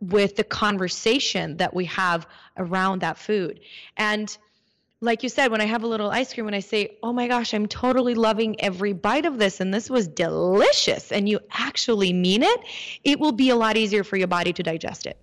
with 0.00 0.36
the 0.36 0.44
conversation 0.44 1.56
that 1.56 1.74
we 1.74 1.84
have 1.86 2.26
around 2.56 3.00
that 3.00 3.18
food. 3.18 3.60
And 3.96 4.36
like 5.02 5.22
you 5.22 5.28
said, 5.28 5.50
when 5.50 5.60
I 5.60 5.66
have 5.66 5.82
a 5.82 5.86
little 5.86 6.10
ice 6.10 6.32
cream 6.32 6.46
and 6.46 6.56
I 6.56 6.60
say, 6.60 6.96
oh 7.02 7.12
my 7.12 7.28
gosh, 7.28 7.52
I'm 7.52 7.66
totally 7.66 8.14
loving 8.14 8.58
every 8.62 8.94
bite 8.94 9.26
of 9.26 9.38
this 9.38 9.60
and 9.60 9.72
this 9.72 9.90
was 9.90 10.08
delicious, 10.08 11.12
and 11.12 11.28
you 11.28 11.38
actually 11.50 12.14
mean 12.14 12.42
it, 12.42 12.60
it 13.04 13.20
will 13.20 13.32
be 13.32 13.50
a 13.50 13.56
lot 13.56 13.76
easier 13.76 14.04
for 14.04 14.16
your 14.16 14.26
body 14.26 14.54
to 14.54 14.62
digest 14.62 15.06
it. 15.06 15.18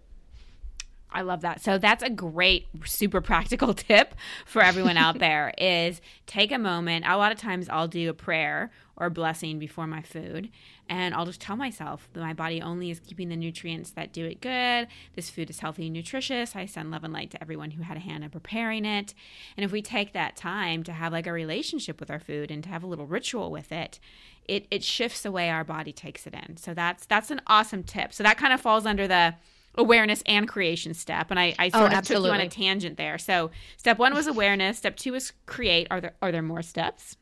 I 1.14 1.22
love 1.22 1.42
that. 1.42 1.62
So 1.62 1.78
that's 1.78 2.04
a 2.04 2.10
great, 2.10 2.68
super 2.86 3.22
practical 3.22 3.74
tip 3.74 4.16
for 4.46 4.62
everyone 4.62 4.98
out 4.98 5.20
there 5.20 5.54
is 5.58 6.02
take 6.26 6.52
a 6.52 6.58
moment. 6.58 7.06
A 7.08 7.18
lot 7.18 7.32
of 7.32 7.38
times 7.38 7.70
I'll 7.70 7.88
do 7.88 8.10
a 8.10 8.14
prayer 8.14 8.72
or 8.96 9.08
a 9.08 9.12
blessing 9.12 9.60
before 9.60 9.88
my 9.88 10.02
food 10.02 10.50
and 10.90 11.16
I'll 11.16 11.26
just 11.26 11.42
tell 11.42 11.56
myself 11.56 12.10
that 12.14 12.20
my 12.20 12.34
body 12.34 12.62
only 12.62 12.92
is 12.92 13.00
keeping 13.00 13.30
the 13.30 13.36
nutrients 13.36 13.92
that 13.92 14.12
do 14.12 14.26
it 14.26 14.42
good. 14.42 14.88
This 15.16 15.30
food 15.30 15.50
is 15.50 15.60
healthy 15.60 15.86
and 15.86 15.94
nutritious. 15.94 16.56
I 16.56 16.66
send 16.66 16.92
love 16.92 17.04
and 17.04 17.14
light 17.14 17.32
to 17.32 17.42
everyone 17.42 17.72
who 17.72 17.84
had 17.84 17.98
a 17.98 18.02
hand 18.02 18.24
in 18.24 18.30
preparing 18.30 18.86
it. 18.86 19.14
And 19.56 19.64
if 19.64 19.72
we 19.72 19.82
take 19.82 20.14
that 20.14 20.36
time 20.36 20.84
to 20.84 20.92
have 20.92 21.14
like 21.14 21.26
a 21.26 21.34
relationship 21.34 22.00
with 22.00 22.12
our 22.12 22.20
food 22.20 22.52
and 22.52 22.64
to 22.64 22.70
have 22.70 22.84
a 22.84 22.88
little 22.88 23.08
ritual 23.08 23.50
with 23.50 23.72
it, 23.72 24.00
it, 24.46 24.68
it 24.70 24.84
shifts 24.84 25.22
the 25.22 25.32
way 25.32 25.50
our 25.50 25.64
body 25.64 25.94
takes 25.94 26.28
it 26.28 26.34
in. 26.34 26.58
So 26.58 26.74
that's 26.74 27.06
that's 27.06 27.32
an 27.32 27.42
awesome 27.48 27.84
tip. 27.84 28.14
So 28.14 28.24
that 28.24 28.38
kind 28.38 28.52
of 28.52 28.60
falls 28.60 28.86
under 28.86 29.08
the 29.08 29.36
awareness 29.76 30.22
and 30.28 30.48
creation 30.48 30.94
step 30.94 31.28
and 31.32 31.40
i, 31.40 31.56
I 31.58 31.70
sort 31.70 31.94
oh, 31.94 31.98
of 31.98 32.06
took 32.06 32.24
you 32.24 32.32
on 32.32 32.40
a 32.40 32.50
tangent 32.50 32.98
there. 32.98 33.18
So 33.18 33.52
step 33.78 33.98
one 33.98 34.14
was 34.14 34.28
awareness. 34.28 34.78
Step 34.78 34.96
two 34.96 35.16
is 35.16 35.32
create. 35.46 35.88
Are 35.92 36.02
there 36.02 36.14
are 36.22 36.32
there 36.32 36.42
more 36.42 36.62
steps? 36.62 37.18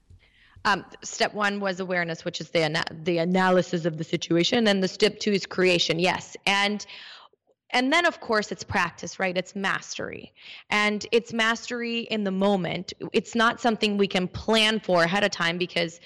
Um, 0.63 0.85
step 1.03 1.33
one 1.33 1.59
was 1.59 1.79
awareness 1.79 2.23
which 2.23 2.39
is 2.39 2.49
the 2.49 2.63
ana- 2.63 2.85
the 2.91 3.17
analysis 3.17 3.85
of 3.85 3.97
the 3.97 4.03
situation 4.03 4.67
and 4.67 4.83
the 4.83 4.87
step 4.87 5.19
two 5.19 5.31
is 5.31 5.45
creation 5.45 5.99
yes. 5.99 6.37
And 6.45 6.85
and 7.71 7.91
then 7.93 8.05
of 8.05 8.19
course 8.19 8.51
it's 8.51 8.63
practice 8.63 9.19
right? 9.19 9.37
It's 9.37 9.55
mastery. 9.55 10.33
And 10.69 11.05
it's 11.11 11.33
mastery 11.33 12.01
in 12.01 12.23
the 12.25 12.31
moment. 12.31 12.93
It's 13.13 13.35
not 13.35 13.59
something 13.61 13.97
we 13.97 14.07
can 14.07 14.27
plan 14.27 14.79
for 14.79 15.03
ahead 15.03 15.23
of 15.23 15.31
time 15.31 15.57
because 15.57 15.99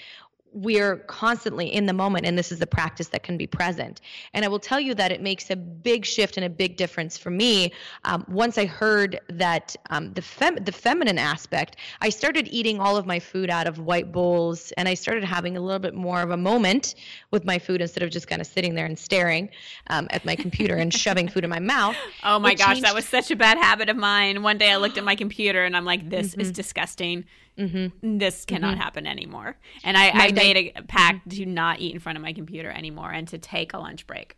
we're 0.52 0.96
constantly 0.96 1.66
in 1.66 1.86
the 1.86 1.92
moment 1.92 2.24
and 2.24 2.38
this 2.38 2.50
is 2.50 2.58
the 2.58 2.66
practice 2.66 3.08
that 3.08 3.22
can 3.22 3.36
be 3.36 3.46
present. 3.46 4.00
And 4.32 4.44
i 4.44 4.48
will 4.48 4.58
tell 4.58 4.80
you 4.80 4.94
that 4.94 5.12
it 5.12 5.20
makes 5.20 5.50
a 5.50 5.56
big 5.56 6.04
shift 6.04 6.36
and 6.36 6.44
a 6.44 6.50
big 6.50 6.76
difference 6.76 7.18
for 7.18 7.30
me. 7.30 7.72
Um, 8.04 8.24
once 8.28 8.58
i 8.58 8.64
heard 8.64 9.20
that 9.28 9.76
um, 9.90 10.12
the, 10.14 10.22
fem- 10.22 10.56
the 10.56 10.72
feminine 10.72 11.18
aspect 11.18 11.76
i 12.00 12.08
started 12.08 12.48
eating 12.50 12.80
all 12.80 12.96
of 12.96 13.06
my 13.06 13.18
food 13.18 13.50
out 13.50 13.66
of 13.66 13.78
white 13.78 14.12
bowls 14.12 14.72
and 14.72 14.88
i 14.88 14.94
started 14.94 15.24
having 15.24 15.56
a 15.56 15.60
little 15.60 15.78
bit 15.78 15.94
more 15.94 16.20
of 16.22 16.30
a 16.30 16.36
moment 16.36 16.94
with 17.30 17.44
my 17.44 17.58
food 17.58 17.80
instead 17.80 18.02
of 18.02 18.10
just 18.10 18.28
kind 18.28 18.40
of 18.40 18.46
sitting 18.46 18.74
there 18.74 18.86
and 18.86 18.98
staring 18.98 19.48
um, 19.88 20.06
at 20.10 20.24
my 20.24 20.34
computer 20.36 20.76
and 20.76 20.92
shoving 21.02 21.28
food 21.28 21.44
in 21.44 21.50
my 21.50 21.58
mouth 21.58 21.96
oh 22.24 22.38
my 22.38 22.54
gosh 22.54 22.66
changed- 22.74 22.84
that 22.84 22.94
was 22.94 23.06
such 23.06 23.30
a 23.30 23.36
bad 23.36 23.58
habit 23.58 23.88
of 23.88 23.96
mine. 23.96 24.42
One 24.42 24.58
day 24.58 24.70
i 24.70 24.76
looked 24.76 24.98
at 24.98 25.04
my 25.04 25.16
computer 25.16 25.64
and 25.64 25.76
i'm 25.76 25.84
like 25.84 26.08
this 26.08 26.32
mm-hmm. 26.32 26.40
is 26.40 26.52
disgusting 26.52 27.24
Mm-hmm. 27.58 28.18
This 28.18 28.44
cannot 28.44 28.72
mm-hmm. 28.72 28.80
happen 28.80 29.06
anymore. 29.06 29.56
And 29.82 29.96
I, 29.96 30.10
I 30.10 30.32
made 30.32 30.72
a 30.76 30.82
pact 30.82 31.30
to 31.30 31.46
not 31.46 31.80
eat 31.80 31.94
in 31.94 32.00
front 32.00 32.16
of 32.16 32.22
my 32.22 32.32
computer 32.32 32.70
anymore 32.70 33.10
and 33.10 33.26
to 33.28 33.38
take 33.38 33.72
a 33.72 33.78
lunch 33.78 34.06
break. 34.06 34.36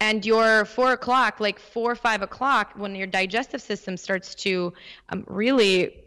And 0.00 0.24
your 0.24 0.64
four 0.64 0.92
o'clock, 0.92 1.40
like 1.40 1.58
four 1.58 1.90
or 1.90 1.94
five 1.94 2.22
o'clock, 2.22 2.72
when 2.76 2.94
your 2.94 3.06
digestive 3.06 3.60
system 3.60 3.98
starts 3.98 4.34
to 4.36 4.72
um, 5.10 5.24
really 5.26 5.99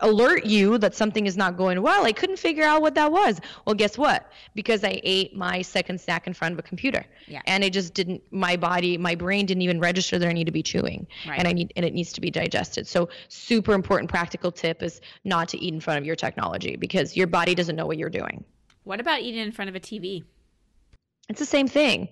alert 0.00 0.44
you 0.44 0.78
that 0.78 0.94
something 0.94 1.26
is 1.26 1.36
not 1.36 1.56
going 1.56 1.80
well. 1.82 2.04
I 2.04 2.12
couldn't 2.12 2.38
figure 2.38 2.64
out 2.64 2.82
what 2.82 2.94
that 2.94 3.10
was. 3.10 3.40
Well, 3.64 3.74
guess 3.74 3.96
what? 3.96 4.30
Because 4.54 4.84
I 4.84 5.00
ate 5.02 5.34
my 5.34 5.62
second 5.62 6.00
snack 6.00 6.26
in 6.26 6.34
front 6.34 6.52
of 6.52 6.58
a 6.58 6.62
computer. 6.62 7.04
Yeah. 7.26 7.42
And 7.46 7.64
it 7.64 7.72
just 7.72 7.94
didn't 7.94 8.22
my 8.30 8.56
body, 8.56 8.98
my 8.98 9.14
brain 9.14 9.46
didn't 9.46 9.62
even 9.62 9.80
register 9.80 10.18
that 10.18 10.28
I 10.28 10.32
need 10.32 10.44
to 10.44 10.52
be 10.52 10.62
chewing. 10.62 11.06
Right. 11.26 11.38
And 11.38 11.48
I 11.48 11.52
need 11.52 11.72
and 11.76 11.84
it 11.84 11.94
needs 11.94 12.12
to 12.12 12.20
be 12.20 12.30
digested. 12.30 12.86
So 12.86 13.08
super 13.28 13.72
important 13.72 14.10
practical 14.10 14.52
tip 14.52 14.82
is 14.82 15.00
not 15.24 15.48
to 15.50 15.58
eat 15.58 15.72
in 15.72 15.80
front 15.80 15.98
of 15.98 16.04
your 16.04 16.16
technology 16.16 16.76
because 16.76 17.16
your 17.16 17.26
body 17.26 17.54
doesn't 17.54 17.76
know 17.76 17.86
what 17.86 17.98
you're 17.98 18.10
doing. 18.10 18.44
What 18.84 19.00
about 19.00 19.20
eating 19.20 19.40
in 19.40 19.52
front 19.52 19.70
of 19.70 19.74
a 19.74 19.80
TV? 19.80 20.24
It's 21.28 21.40
the 21.40 21.46
same 21.46 21.68
thing. 21.68 22.08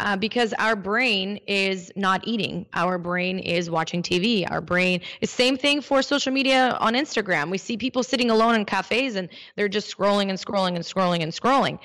Uh, 0.00 0.16
because 0.16 0.52
our 0.54 0.76
brain 0.76 1.38
is 1.46 1.92
not 1.96 2.26
eating. 2.26 2.66
Our 2.74 2.98
brain 2.98 3.38
is 3.38 3.70
watching 3.70 4.02
TV. 4.02 4.48
Our 4.50 4.60
brain 4.60 5.00
is 5.20 5.30
same 5.30 5.56
thing 5.56 5.80
for 5.80 6.02
social 6.02 6.32
media 6.32 6.76
on 6.80 6.94
Instagram. 6.94 7.50
We 7.50 7.58
see 7.58 7.76
people 7.76 8.02
sitting 8.02 8.30
alone 8.30 8.54
in 8.54 8.64
cafes 8.64 9.16
and 9.16 9.28
they're 9.56 9.68
just 9.68 9.96
scrolling 9.96 10.30
and 10.30 10.38
scrolling 10.38 10.74
and 10.74 10.84
scrolling 10.84 11.22
and 11.22 11.32
scrolling. 11.32 11.78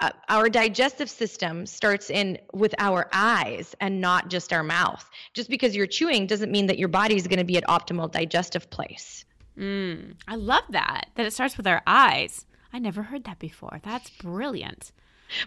Uh, 0.00 0.10
our 0.28 0.48
digestive 0.48 1.10
system 1.10 1.66
starts 1.66 2.08
in 2.08 2.38
with 2.52 2.72
our 2.78 3.08
eyes 3.12 3.74
and 3.80 4.00
not 4.00 4.28
just 4.28 4.52
our 4.52 4.62
mouth. 4.62 5.08
Just 5.34 5.50
because 5.50 5.74
you're 5.74 5.88
chewing 5.88 6.26
doesn't 6.26 6.52
mean 6.52 6.66
that 6.66 6.78
your 6.78 6.88
body 6.88 7.16
is 7.16 7.26
going 7.26 7.38
to 7.38 7.44
be 7.44 7.56
at 7.56 7.64
optimal 7.64 8.10
digestive 8.10 8.70
place. 8.70 9.24
Mm, 9.58 10.14
I 10.28 10.36
love 10.36 10.62
that 10.70 11.08
that 11.16 11.26
it 11.26 11.32
starts 11.32 11.56
with 11.56 11.66
our 11.66 11.82
eyes. 11.84 12.46
I 12.72 12.78
never 12.78 13.02
heard 13.02 13.24
that 13.24 13.40
before. 13.40 13.80
That's 13.82 14.10
brilliant. 14.10 14.92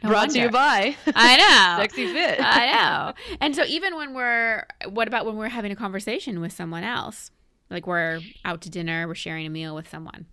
No 0.03 0.09
Brought 0.09 0.27
wonder. 0.27 0.33
to 0.33 0.39
you 0.41 0.49
by 0.49 0.95
I 1.15 1.37
know 1.77 1.83
Sexy 1.83 2.07
Fit. 2.13 2.39
I 2.41 2.71
know. 2.71 3.13
And 3.41 3.55
so 3.55 3.63
even 3.65 3.95
when 3.95 4.13
we're, 4.13 4.65
what 4.89 5.07
about 5.07 5.25
when 5.25 5.35
we're 5.35 5.49
having 5.49 5.71
a 5.71 5.75
conversation 5.75 6.39
with 6.41 6.51
someone 6.53 6.83
else? 6.83 7.31
Like 7.69 7.87
we're 7.87 8.21
out 8.45 8.61
to 8.61 8.69
dinner, 8.69 9.07
we're 9.07 9.15
sharing 9.15 9.45
a 9.47 9.49
meal 9.49 9.73
with 9.73 9.89
someone. 9.89 10.25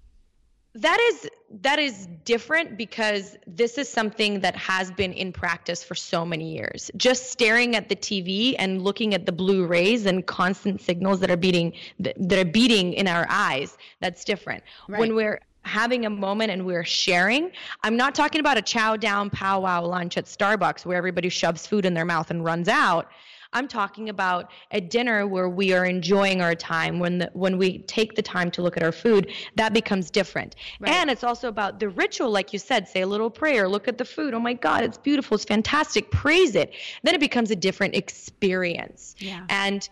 That 0.75 1.01
is 1.01 1.29
that 1.63 1.79
is 1.79 2.07
different 2.25 2.77
because 2.77 3.37
this 3.47 3.79
is 3.79 3.89
something 3.89 4.41
that 4.41 4.55
has 4.55 4.93
been 4.93 5.13
in 5.13 5.33
practice 5.33 5.83
for 5.83 5.95
so 5.95 6.25
many 6.25 6.53
years. 6.55 6.91
Just 6.97 7.33
staring 7.33 7.75
at 7.75 7.89
the 7.89 7.97
TV 7.97 8.55
and 8.59 8.83
looking 8.83 9.15
at 9.15 9.25
the 9.27 9.33
blue 9.33 9.67
rays 9.67 10.05
and 10.07 10.25
constant 10.27 10.81
signals 10.81 11.21
that 11.21 11.31
are 11.31 11.37
beating 11.39 11.73
that 11.99 12.33
are 12.39 12.45
beating 12.45 12.93
in 12.93 13.09
our 13.09 13.27
eyes, 13.29 13.77
that's 14.01 14.25
different. 14.25 14.63
Right. 14.89 15.01
When 15.01 15.15
we're 15.15 15.41
having 15.69 16.07
a 16.07 16.11
moment 16.11 16.51
and 16.51 16.67
we're 16.67 16.85
sharing. 16.85 17.53
I'm 17.83 17.97
not 17.97 18.15
talking 18.15 18.41
about 18.41 18.59
a 18.59 18.63
chow 18.63 18.97
down 18.97 19.31
powwow 19.31 19.85
lunch 19.85 20.17
at 20.17 20.25
Starbucks 20.25 20.85
where 20.85 20.97
everybody 20.97 21.29
shoves 21.29 21.67
food 21.67 21.85
in 21.85 21.95
their 21.95 22.05
mouth 22.05 22.31
and 22.31 22.45
runs 22.45 22.69
out. 22.69 23.11
I'm 23.53 23.67
talking 23.67 24.09
about 24.09 24.51
a 24.73 24.81
dinner 24.81 25.27
where 25.27 25.49
we 25.49 25.73
are 25.73 25.85
enjoying 25.85 26.43
our 26.43 26.55
time 26.55 26.99
when 26.99 27.19
the, 27.19 27.31
when 27.33 27.57
we 27.57 27.79
take 27.79 28.15
the 28.15 28.23
time 28.23 28.51
to 28.53 28.63
look 28.63 28.77
at 28.77 28.83
our 28.83 28.93
food 28.93 29.33
that 29.57 29.73
becomes 29.73 30.11
different 30.11 30.55
right. 30.81 30.93
and 30.93 31.11
it's 31.11 31.25
also 31.25 31.49
about 31.49 31.81
the 31.81 31.89
ritual 31.89 32.31
like 32.31 32.53
you 32.53 32.59
said 32.59 32.87
say 32.87 33.01
a 33.01 33.07
little 33.07 33.31
prayer 33.31 33.67
look 33.67 33.89
at 33.89 33.97
the 33.97 34.05
food 34.05 34.35
oh 34.35 34.41
my 34.41 34.53
god 34.53 34.85
it's 34.85 34.99
beautiful 34.99 35.35
it's 35.35 35.45
fantastic 35.45 36.11
praise 36.11 36.55
it 36.55 36.75
then 37.05 37.15
it 37.15 37.21
becomes 37.21 37.51
a 37.51 37.57
different 37.57 37.95
experience 37.95 39.15
yeah. 39.19 39.47
and 39.49 39.89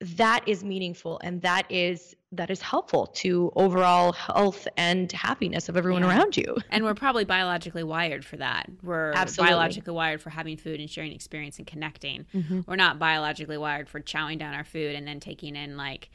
that 0.00 0.46
is 0.46 0.62
meaningful 0.62 1.20
and 1.24 1.42
that 1.42 1.66
is 1.68 2.14
that 2.32 2.50
is 2.50 2.62
helpful 2.62 3.06
to 3.08 3.52
overall 3.56 4.12
health 4.12 4.68
and 4.76 5.10
happiness 5.10 5.68
of 5.68 5.76
everyone 5.76 6.02
yeah. 6.02 6.08
around 6.10 6.36
you. 6.36 6.56
And 6.70 6.84
we're 6.84 6.94
probably 6.94 7.24
biologically 7.24 7.82
wired 7.82 8.24
for 8.24 8.36
that. 8.36 8.70
We're 8.82 9.12
Absolutely. 9.12 9.52
biologically 9.52 9.92
wired 9.92 10.22
for 10.22 10.30
having 10.30 10.56
food 10.56 10.78
and 10.78 10.88
sharing 10.88 11.12
experience 11.12 11.58
and 11.58 11.66
connecting. 11.66 12.26
Mm-hmm. 12.32 12.60
We're 12.66 12.76
not 12.76 12.98
biologically 12.98 13.58
wired 13.58 13.88
for 13.88 14.00
chowing 14.00 14.38
down 14.38 14.54
our 14.54 14.64
food 14.64 14.94
and 14.94 15.06
then 15.06 15.18
taking 15.18 15.56
in 15.56 15.76
like 15.76 16.10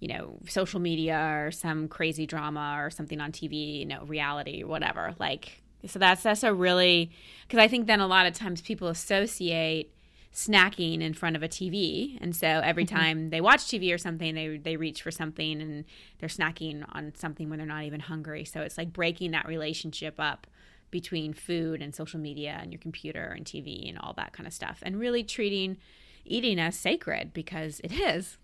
you 0.00 0.08
know, 0.08 0.38
social 0.46 0.80
media 0.80 1.16
or 1.16 1.50
some 1.50 1.88
crazy 1.88 2.26
drama 2.26 2.76
or 2.78 2.90
something 2.90 3.22
on 3.22 3.32
TV, 3.32 3.78
you 3.78 3.86
know, 3.86 4.04
reality, 4.04 4.62
whatever. 4.62 5.14
Like 5.18 5.62
so 5.86 5.98
that's 5.98 6.22
that's 6.22 6.42
a 6.42 6.52
really 6.52 7.10
because 7.46 7.58
I 7.58 7.68
think 7.68 7.86
then 7.86 8.00
a 8.00 8.06
lot 8.06 8.26
of 8.26 8.34
times 8.34 8.60
people 8.60 8.88
associate 8.88 9.94
snacking 10.34 11.00
in 11.00 11.14
front 11.14 11.36
of 11.36 11.42
a 11.42 11.48
TV. 11.48 12.18
And 12.20 12.34
so 12.34 12.46
every 12.46 12.84
mm-hmm. 12.84 12.96
time 12.96 13.30
they 13.30 13.40
watch 13.40 13.60
TV 13.60 13.94
or 13.94 13.98
something, 13.98 14.34
they 14.34 14.58
they 14.58 14.76
reach 14.76 15.00
for 15.00 15.10
something 15.10 15.62
and 15.62 15.84
they're 16.18 16.28
snacking 16.28 16.84
on 16.92 17.12
something 17.14 17.48
when 17.48 17.58
they're 17.58 17.66
not 17.66 17.84
even 17.84 18.00
hungry. 18.00 18.44
So 18.44 18.60
it's 18.60 18.76
like 18.76 18.92
breaking 18.92 19.30
that 19.30 19.46
relationship 19.46 20.16
up 20.18 20.46
between 20.90 21.32
food 21.32 21.80
and 21.80 21.94
social 21.94 22.20
media 22.20 22.58
and 22.60 22.72
your 22.72 22.80
computer 22.80 23.32
and 23.36 23.44
TV 23.44 23.88
and 23.88 23.98
all 23.98 24.12
that 24.14 24.32
kind 24.32 24.46
of 24.46 24.52
stuff 24.52 24.80
and 24.82 24.98
really 24.98 25.24
treating 25.24 25.76
eating 26.24 26.58
as 26.58 26.76
sacred 26.76 27.32
because 27.32 27.80
it 27.84 27.92
is. 27.92 28.38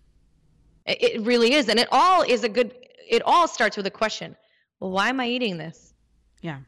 It 0.85 1.21
really 1.21 1.53
is. 1.53 1.69
And 1.69 1.79
it 1.79 1.87
all 1.91 2.23
is 2.23 2.43
a 2.43 2.49
good 2.49 2.73
it 3.09 3.21
all 3.25 3.47
starts 3.47 3.75
with 3.75 3.85
a 3.85 3.91
question. 3.91 4.37
Well, 4.79 4.91
why 4.91 5.09
am 5.09 5.19
I 5.19 5.27
eating 5.27 5.57
this? 5.57 5.93
Yeah 6.41 6.59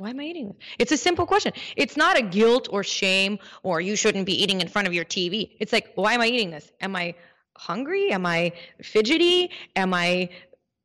why 0.00 0.08
am 0.08 0.18
I 0.18 0.24
eating 0.24 0.48
this? 0.48 0.56
It's 0.78 0.92
a 0.92 0.96
simple 0.96 1.26
question. 1.26 1.52
It's 1.76 1.94
not 1.94 2.18
a 2.18 2.22
guilt 2.22 2.68
or 2.72 2.82
shame 2.82 3.38
or 3.62 3.82
you 3.82 3.96
shouldn't 3.96 4.24
be 4.24 4.42
eating 4.42 4.62
in 4.62 4.68
front 4.68 4.88
of 4.88 4.94
your 4.94 5.04
TV. 5.04 5.50
It's 5.60 5.74
like, 5.74 5.92
why 5.94 6.14
am 6.14 6.22
I 6.22 6.26
eating 6.26 6.50
this? 6.50 6.72
Am 6.80 6.96
I 6.96 7.14
hungry? 7.54 8.10
Am 8.10 8.24
I 8.24 8.52
fidgety? 8.82 9.50
Am 9.76 9.92
I 9.92 10.30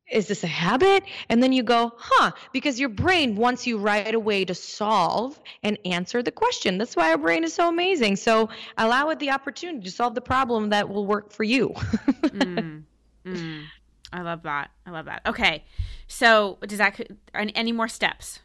is 0.08 0.28
this 0.28 0.44
a 0.44 0.46
habit? 0.46 1.02
And 1.30 1.42
then 1.42 1.52
you 1.52 1.62
go, 1.62 1.92
huh, 1.96 2.30
because 2.52 2.78
your 2.78 2.90
brain 2.90 3.34
wants 3.36 3.66
you 3.66 3.78
right 3.78 4.14
away 4.14 4.44
to 4.44 4.54
solve 4.54 5.40
and 5.64 5.78
answer 5.84 6.22
the 6.22 6.30
question. 6.30 6.78
That's 6.78 6.94
why 6.94 7.10
our 7.10 7.18
brain 7.18 7.42
is 7.42 7.54
so 7.54 7.68
amazing. 7.68 8.16
So 8.16 8.50
allow 8.76 9.08
it 9.08 9.18
the 9.18 9.30
opportunity 9.30 9.82
to 9.82 9.90
solve 9.90 10.14
the 10.14 10.20
problem 10.20 10.68
that 10.68 10.88
will 10.90 11.06
work 11.06 11.32
for 11.32 11.42
you. 11.42 11.70
mm, 11.70 12.84
mm. 13.26 13.64
I 14.12 14.20
love 14.20 14.42
that. 14.44 14.70
I 14.84 14.90
love 14.90 15.06
that. 15.06 15.22
Okay. 15.26 15.64
So 16.06 16.58
does 16.60 16.78
that, 16.78 17.00
any 17.34 17.72
more 17.72 17.88
steps? 17.88 18.40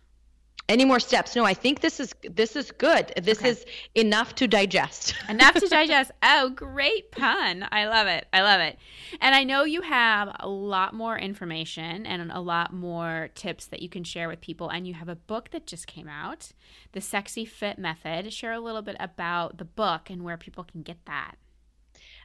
Any 0.70 0.86
more 0.86 1.00
steps? 1.00 1.36
No 1.36 1.46
i 1.46 1.54
think 1.54 1.82
this 1.82 2.00
is 2.00 2.14
this 2.24 2.56
is 2.56 2.72
good. 2.72 3.12
This 3.22 3.40
okay. 3.40 3.50
is 3.50 3.66
enough 3.96 4.36
to 4.36 4.48
digest. 4.48 5.16
Enough 5.30 5.56
to 5.56 5.68
digest. 5.68 6.12
Oh 6.24 6.50
great 6.50 7.12
pun. 7.12 7.68
I 7.72 7.86
love 7.86 8.08
it. 8.08 8.28
I 8.34 8.42
love 8.42 8.62
it. 8.62 8.78
And 9.20 9.36
i 9.36 9.44
know 9.44 9.64
you 9.64 9.82
have 9.82 10.36
a 10.40 10.48
lot 10.48 10.94
more 10.94 11.18
information 11.18 12.06
and 12.06 12.32
a 12.32 12.40
lot 12.40 12.74
more 12.74 13.30
tips 13.36 13.66
that 13.68 13.82
you 13.82 13.90
can 13.90 14.04
share 14.04 14.28
with 14.28 14.42
people. 14.42 14.70
And 14.70 14.88
you 14.88 14.94
have 14.94 15.10
a 15.10 15.16
book 15.16 15.50
that 15.52 15.66
just 15.66 15.88
came 15.88 16.08
out 16.08 16.52
the 16.94 17.02
sexy 17.02 17.46
fit 17.46 17.78
method. 17.78 18.34
Share 18.34 18.54
a 18.54 18.60
little 18.60 18.82
bit 18.82 18.98
about 19.00 19.58
the 19.58 19.66
book 19.66 20.10
and 20.10 20.24
where 20.24 20.38
people 20.38 20.64
can 20.64 20.82
get 20.82 21.06
that 21.06 21.36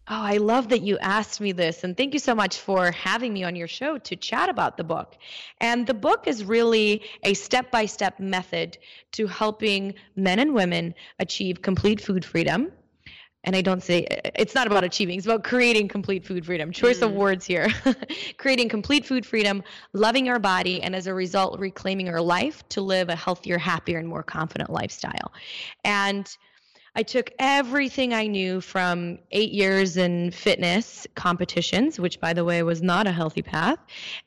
Oh, 0.08 0.22
I 0.22 0.36
love 0.36 0.68
that 0.68 0.82
you 0.82 0.98
asked 0.98 1.40
me 1.40 1.50
this. 1.50 1.82
And 1.82 1.96
thank 1.96 2.12
you 2.12 2.20
so 2.20 2.32
much 2.32 2.58
for 2.58 2.92
having 2.92 3.32
me 3.32 3.42
on 3.42 3.56
your 3.56 3.66
show 3.66 3.98
to 3.98 4.14
chat 4.14 4.48
about 4.48 4.76
the 4.76 4.84
book. 4.84 5.16
And 5.60 5.84
the 5.84 5.94
book 5.94 6.28
is 6.28 6.44
really 6.44 7.02
a 7.24 7.34
step 7.34 7.72
by 7.72 7.86
step 7.86 8.20
method 8.20 8.78
to 9.12 9.26
helping 9.26 9.94
men 10.14 10.38
and 10.38 10.54
women 10.54 10.94
achieve 11.18 11.60
complete 11.60 12.00
food 12.00 12.24
freedom. 12.24 12.70
And 13.42 13.56
I 13.56 13.62
don't 13.62 13.82
say 13.82 14.06
it's 14.36 14.54
not 14.54 14.68
about 14.68 14.84
achieving, 14.84 15.18
it's 15.18 15.26
about 15.26 15.42
creating 15.42 15.88
complete 15.88 16.24
food 16.24 16.46
freedom. 16.46 16.70
Choice 16.70 17.00
mm. 17.00 17.06
of 17.06 17.12
words 17.12 17.44
here. 17.44 17.68
creating 18.38 18.68
complete 18.68 19.04
food 19.04 19.26
freedom, 19.26 19.62
loving 19.92 20.28
our 20.28 20.38
body, 20.38 20.82
and 20.82 20.94
as 20.94 21.08
a 21.08 21.14
result, 21.14 21.58
reclaiming 21.58 22.08
our 22.08 22.20
life 22.20 22.68
to 22.70 22.80
live 22.80 23.08
a 23.08 23.16
healthier, 23.16 23.58
happier, 23.58 23.98
and 23.98 24.08
more 24.08 24.24
confident 24.24 24.70
lifestyle. 24.70 25.32
And 25.84 26.36
I 26.98 27.02
took 27.02 27.30
everything 27.38 28.14
I 28.14 28.26
knew 28.26 28.62
from 28.62 29.18
eight 29.30 29.52
years 29.52 29.98
in 29.98 30.30
fitness 30.30 31.06
competitions, 31.14 32.00
which, 32.00 32.18
by 32.20 32.32
the 32.32 32.42
way, 32.42 32.62
was 32.62 32.80
not 32.80 33.06
a 33.06 33.12
healthy 33.12 33.42
path, 33.42 33.78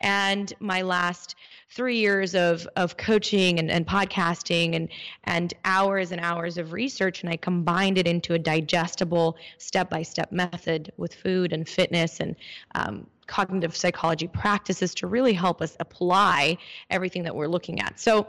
and 0.01 0.53
my 0.59 0.83
last 0.83 1.35
three 1.71 1.97
years 1.97 2.35
of, 2.35 2.67
of 2.75 2.95
coaching 2.95 3.57
and, 3.57 3.71
and 3.71 3.87
podcasting 3.87 4.75
and, 4.75 4.89
and 5.23 5.55
hours 5.65 6.11
and 6.11 6.21
hours 6.21 6.59
of 6.59 6.71
research, 6.71 7.23
and 7.23 7.31
I 7.31 7.37
combined 7.37 7.97
it 7.97 8.07
into 8.07 8.35
a 8.35 8.39
digestible 8.39 9.35
step 9.57 9.89
by 9.89 10.03
step 10.03 10.31
method 10.31 10.91
with 10.97 11.15
food 11.15 11.53
and 11.53 11.67
fitness 11.67 12.19
and 12.19 12.35
um, 12.75 13.07
cognitive 13.25 13.75
psychology 13.75 14.27
practices 14.27 14.93
to 14.95 15.07
really 15.07 15.33
help 15.33 15.59
us 15.63 15.75
apply 15.79 16.57
everything 16.91 17.23
that 17.23 17.35
we're 17.35 17.47
looking 17.47 17.79
at. 17.79 17.99
So, 17.99 18.27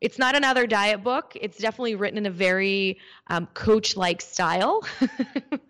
it's 0.00 0.18
not 0.18 0.34
another 0.34 0.66
diet 0.66 1.04
book. 1.04 1.36
It's 1.40 1.58
definitely 1.58 1.94
written 1.94 2.18
in 2.18 2.26
a 2.26 2.30
very 2.30 2.98
um, 3.26 3.46
coach 3.54 3.96
like 3.96 4.22
style. 4.22 4.82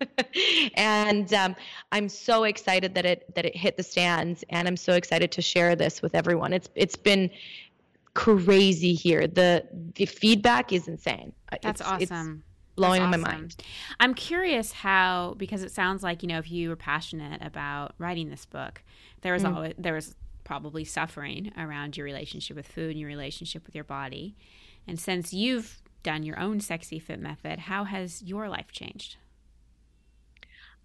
and 0.75 1.33
um, 1.33 1.55
I'm 1.91 2.07
so 2.07 2.45
excited 2.45 2.95
that 2.95 3.05
it 3.05 3.35
that 3.35 3.45
it 3.45 3.55
hit 3.55 3.77
the 3.77 3.83
stands 3.83 4.43
and 4.49 4.67
I'm 4.67 4.77
so 4.77 4.93
excited 4.93 5.31
to 5.33 5.41
share 5.41 5.75
this 5.75 6.01
with 6.01 6.15
everyone. 6.15 6.53
It's 6.53 6.69
it's 6.75 6.95
been 6.95 7.29
crazy 8.13 8.93
here. 8.93 9.27
The 9.27 9.67
the 9.95 10.05
feedback 10.05 10.71
is 10.71 10.87
insane. 10.87 11.33
That's 11.51 11.81
it's, 11.81 11.81
awesome. 11.81 12.01
It's 12.01 12.75
blowing 12.75 13.01
awesome. 13.01 13.21
my 13.21 13.31
mind. 13.31 13.55
I'm 13.99 14.13
curious 14.13 14.71
how 14.71 15.35
because 15.37 15.61
it 15.63 15.71
sounds 15.71 16.03
like, 16.03 16.23
you 16.23 16.29
know, 16.29 16.37
if 16.37 16.49
you 16.49 16.69
were 16.69 16.75
passionate 16.75 17.41
about 17.41 17.93
writing 17.97 18.29
this 18.29 18.45
book, 18.45 18.81
there 19.21 19.33
was 19.33 19.43
mm. 19.43 19.55
always 19.55 19.73
there 19.77 19.93
was 19.93 20.15
probably 20.51 20.83
suffering 20.83 21.49
around 21.57 21.95
your 21.95 22.03
relationship 22.03 22.57
with 22.57 22.67
food 22.67 22.89
and 22.89 22.99
your 22.99 23.07
relationship 23.07 23.65
with 23.65 23.73
your 23.73 23.85
body. 23.85 24.35
And 24.85 24.99
since 24.99 25.31
you've 25.31 25.81
done 26.03 26.23
your 26.23 26.37
own 26.37 26.59
sexy 26.59 26.99
fit 26.99 27.21
method, 27.21 27.57
how 27.57 27.85
has 27.85 28.21
your 28.21 28.49
life 28.49 28.69
changed? 28.69 29.15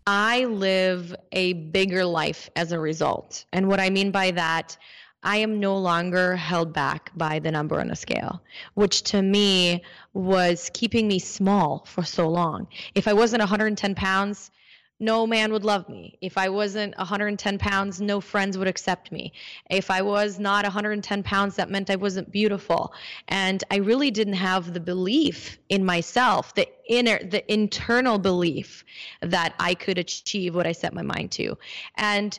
I 0.07 0.44
live 0.44 1.12
a 1.33 1.55
bigger 1.55 2.05
life 2.05 2.48
as 2.55 2.70
a 2.70 2.79
result. 2.79 3.44
And 3.52 3.66
what 3.66 3.81
I 3.81 3.90
mean 3.90 4.12
by 4.12 4.31
that, 4.31 4.79
I 5.24 5.38
am 5.38 5.59
no 5.59 5.76
longer 5.76 6.37
held 6.37 6.72
back 6.72 7.11
by 7.16 7.40
the 7.40 7.50
number 7.50 7.81
on 7.81 7.90
a 7.90 7.96
scale, 7.96 8.40
which 8.74 9.02
to 9.11 9.20
me 9.20 9.83
was 10.14 10.70
keeping 10.74 11.09
me 11.09 11.18
small 11.18 11.85
for 11.88 12.05
so 12.05 12.29
long. 12.29 12.68
If 12.94 13.09
I 13.09 13.14
wasn't 13.14 13.40
110 13.40 13.96
pounds, 13.96 14.52
no 14.98 15.26
man 15.26 15.52
would 15.52 15.64
love 15.64 15.88
me. 15.88 16.16
If 16.20 16.38
I 16.38 16.48
wasn't 16.48 16.96
110 16.96 17.59
pounds, 17.59 18.00
no 18.00 18.20
friends 18.20 18.56
would 18.56 18.68
accept 18.68 19.12
me. 19.12 19.32
If 19.70 19.90
I 19.90 20.02
was 20.02 20.38
not 20.38 20.64
110 20.64 21.22
pounds, 21.22 21.56
that 21.56 21.70
meant 21.70 21.90
I 21.90 21.96
wasn't 21.96 22.32
beautiful. 22.32 22.94
And 23.28 23.62
I 23.70 23.76
really 23.76 24.11
didn't 24.11 24.35
have 24.35 24.72
the 24.72 24.80
belief 24.80 25.59
in 25.68 25.85
myself 25.85 26.54
the 26.54 26.68
inner 26.88 27.18
the 27.18 27.52
internal 27.52 28.18
belief 28.18 28.85
that 29.20 29.54
I 29.59 29.74
could 29.74 29.98
achieve 29.98 30.54
what 30.54 30.66
I 30.66 30.72
set 30.72 30.94
my 30.94 31.02
mind 31.02 31.32
to. 31.32 31.59
And 31.96 32.38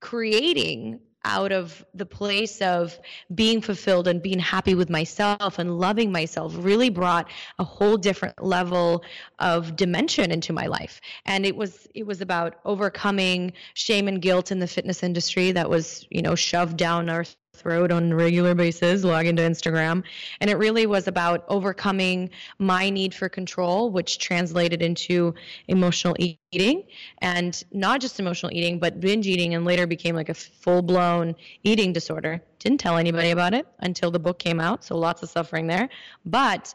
creating 0.00 1.00
out 1.24 1.52
of 1.52 1.84
the 1.94 2.06
place 2.06 2.60
of 2.60 2.98
being 3.34 3.60
fulfilled 3.60 4.08
and 4.08 4.22
being 4.22 4.38
happy 4.38 4.74
with 4.74 4.88
myself 4.88 5.58
and 5.58 5.78
loving 5.78 6.10
myself 6.10 6.54
really 6.56 6.88
brought 6.88 7.28
a 7.58 7.64
whole 7.64 7.96
different 7.96 8.42
level 8.42 9.04
of 9.38 9.76
dimension 9.76 10.30
into 10.30 10.52
my 10.52 10.66
life. 10.66 11.00
And 11.26 11.44
it 11.44 11.56
was 11.56 11.86
it 11.94 12.06
was 12.06 12.20
about 12.20 12.56
overcoming 12.64 13.52
shame 13.74 14.08
and 14.08 14.22
guilt 14.22 14.50
in 14.50 14.58
the 14.58 14.66
fitness 14.66 15.02
industry 15.02 15.52
that 15.52 15.68
was 15.68 16.06
you 16.10 16.22
know 16.22 16.34
shoved 16.34 16.76
down 16.76 17.10
our 17.10 17.24
throat 17.60 17.92
on 17.92 18.12
a 18.12 18.16
regular 18.16 18.54
basis, 18.54 19.04
log 19.04 19.26
into 19.26 19.42
Instagram. 19.42 20.02
And 20.40 20.50
it 20.50 20.56
really 20.56 20.86
was 20.86 21.06
about 21.06 21.44
overcoming 21.48 22.30
my 22.58 22.90
need 22.90 23.14
for 23.14 23.28
control, 23.28 23.90
which 23.90 24.18
translated 24.18 24.82
into 24.82 25.34
emotional 25.68 26.16
eating 26.18 26.84
and 27.18 27.62
not 27.72 28.00
just 28.00 28.18
emotional 28.18 28.52
eating, 28.52 28.78
but 28.78 29.00
binge 29.00 29.26
eating 29.26 29.54
and 29.54 29.64
later 29.64 29.86
became 29.86 30.14
like 30.14 30.28
a 30.28 30.34
full 30.34 30.82
blown 30.82 31.34
eating 31.62 31.92
disorder. 31.92 32.42
Didn't 32.58 32.80
tell 32.80 32.96
anybody 32.96 33.30
about 33.30 33.54
it 33.54 33.66
until 33.80 34.10
the 34.10 34.18
book 34.18 34.38
came 34.38 34.60
out. 34.60 34.84
So 34.84 34.96
lots 34.96 35.22
of 35.22 35.30
suffering 35.30 35.66
there. 35.66 35.88
But 36.24 36.74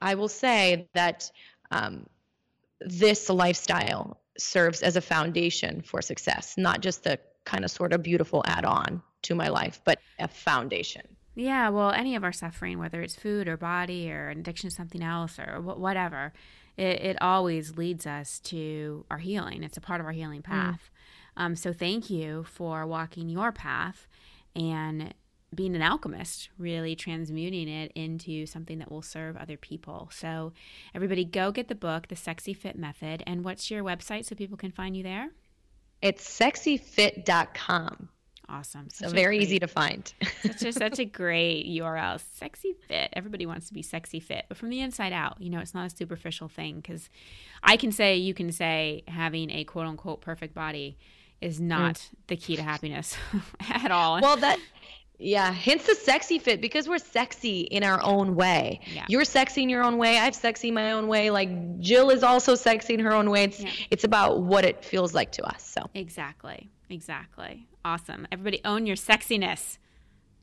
I 0.00 0.14
will 0.14 0.28
say 0.28 0.88
that 0.94 1.30
um, 1.70 2.06
this 2.80 3.28
lifestyle 3.28 4.20
serves 4.38 4.82
as 4.82 4.96
a 4.96 5.00
foundation 5.00 5.82
for 5.82 6.02
success, 6.02 6.54
not 6.56 6.80
just 6.80 7.06
a 7.06 7.18
kind 7.44 7.64
of 7.64 7.70
sort 7.70 7.92
of 7.92 8.02
beautiful 8.02 8.42
add 8.46 8.64
on 8.64 9.02
to 9.24 9.34
my 9.34 9.48
life, 9.48 9.80
but 9.84 9.98
a 10.18 10.28
foundation. 10.28 11.02
Yeah, 11.34 11.70
well, 11.70 11.90
any 11.90 12.14
of 12.14 12.22
our 12.22 12.32
suffering, 12.32 12.78
whether 12.78 13.02
it's 13.02 13.16
food 13.16 13.48
or 13.48 13.56
body 13.56 14.10
or 14.10 14.28
an 14.28 14.38
addiction 14.38 14.70
to 14.70 14.74
something 14.74 15.02
else 15.02 15.38
or 15.38 15.60
whatever, 15.60 16.32
it, 16.76 17.00
it 17.02 17.22
always 17.22 17.76
leads 17.76 18.06
us 18.06 18.38
to 18.40 19.04
our 19.10 19.18
healing. 19.18 19.64
It's 19.64 19.76
a 19.76 19.80
part 19.80 20.00
of 20.00 20.06
our 20.06 20.12
healing 20.12 20.42
mm. 20.42 20.44
path. 20.44 20.90
Mm. 21.36 21.42
Um, 21.42 21.56
so 21.56 21.72
thank 21.72 22.08
you 22.08 22.44
for 22.44 22.86
walking 22.86 23.28
your 23.28 23.50
path 23.50 24.06
and 24.54 25.12
being 25.54 25.74
an 25.74 25.82
alchemist, 25.82 26.50
really 26.58 26.96
transmuting 26.96 27.68
it 27.68 27.92
into 27.94 28.46
something 28.46 28.78
that 28.78 28.90
will 28.90 29.02
serve 29.02 29.36
other 29.36 29.56
people. 29.56 30.08
So, 30.12 30.52
everybody, 30.94 31.24
go 31.24 31.52
get 31.52 31.68
the 31.68 31.74
book, 31.74 32.08
The 32.08 32.16
Sexy 32.16 32.54
Fit 32.54 32.76
Method. 32.76 33.22
And 33.26 33.44
what's 33.44 33.70
your 33.70 33.84
website 33.84 34.24
so 34.24 34.34
people 34.34 34.56
can 34.56 34.72
find 34.72 34.96
you 34.96 35.02
there? 35.02 35.30
It's 36.02 36.38
sexyfit.com. 36.38 38.08
Awesome. 38.48 38.88
Such 38.90 39.08
so 39.08 39.14
very 39.14 39.38
great, 39.38 39.46
easy 39.46 39.58
to 39.58 39.66
find. 39.66 40.12
such 40.42 40.62
a 40.62 40.72
such 40.72 40.98
a 40.98 41.04
great 41.20 41.66
URL. 41.66 42.20
Sexy 42.34 42.74
fit. 42.88 43.10
Everybody 43.14 43.46
wants 43.46 43.68
to 43.68 43.74
be 43.74 43.82
sexy 43.82 44.20
fit, 44.20 44.44
but 44.48 44.56
from 44.56 44.70
the 44.70 44.80
inside 44.80 45.12
out. 45.12 45.40
You 45.40 45.50
know, 45.50 45.60
it's 45.60 45.74
not 45.74 45.86
a 45.86 45.96
superficial 45.96 46.48
thing 46.48 46.76
because 46.76 47.08
I 47.62 47.76
can 47.76 47.92
say, 47.92 48.16
you 48.16 48.34
can 48.34 48.52
say, 48.52 49.02
having 49.08 49.50
a 49.50 49.64
quote 49.64 49.86
unquote 49.86 50.20
perfect 50.20 50.54
body 50.54 50.98
is 51.40 51.60
not 51.60 51.96
mm. 51.96 52.10
the 52.28 52.36
key 52.36 52.56
to 52.56 52.62
happiness 52.62 53.16
at 53.70 53.90
all. 53.90 54.20
Well, 54.20 54.36
that 54.38 54.58
yeah, 55.18 55.52
hence 55.52 55.86
the 55.86 55.94
sexy 55.94 56.38
fit 56.38 56.60
because 56.60 56.88
we're 56.88 56.98
sexy 56.98 57.60
in 57.60 57.84
our 57.84 58.02
own 58.02 58.34
way. 58.34 58.80
Yeah. 58.92 59.06
You're 59.08 59.24
sexy 59.24 59.62
in 59.62 59.68
your 59.68 59.82
own 59.82 59.96
way. 59.96 60.18
I've 60.18 60.34
sexy 60.34 60.70
my 60.70 60.92
own 60.92 61.06
way. 61.06 61.30
Like 61.30 61.80
Jill 61.80 62.10
is 62.10 62.22
also 62.22 62.56
sexy 62.56 62.94
in 62.94 63.00
her 63.00 63.12
own 63.12 63.30
way. 63.30 63.44
It's 63.44 63.60
yeah. 63.60 63.70
it's 63.90 64.04
about 64.04 64.42
what 64.42 64.64
it 64.64 64.84
feels 64.84 65.14
like 65.14 65.32
to 65.32 65.44
us. 65.44 65.62
So 65.62 65.88
exactly, 65.94 66.68
exactly. 66.90 67.66
Awesome. 67.84 68.26
Everybody 68.32 68.60
own 68.64 68.86
your 68.86 68.96
sexiness. 68.96 69.78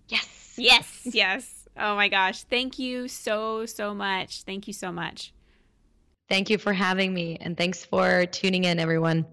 Yes. 0.07 0.53
Yes. 0.57 1.07
Yes. 1.13 1.67
Oh 1.77 1.95
my 1.95 2.09
gosh. 2.09 2.43
Thank 2.43 2.77
you 2.79 3.07
so 3.07 3.65
so 3.65 3.93
much. 3.93 4.43
Thank 4.43 4.67
you 4.67 4.73
so 4.73 4.91
much. 4.91 5.33
Thank 6.29 6.49
you 6.49 6.57
for 6.57 6.73
having 6.73 7.13
me 7.13 7.37
and 7.39 7.57
thanks 7.57 7.83
for 7.83 8.25
tuning 8.25 8.65
in 8.65 8.79
everyone. 8.79 9.25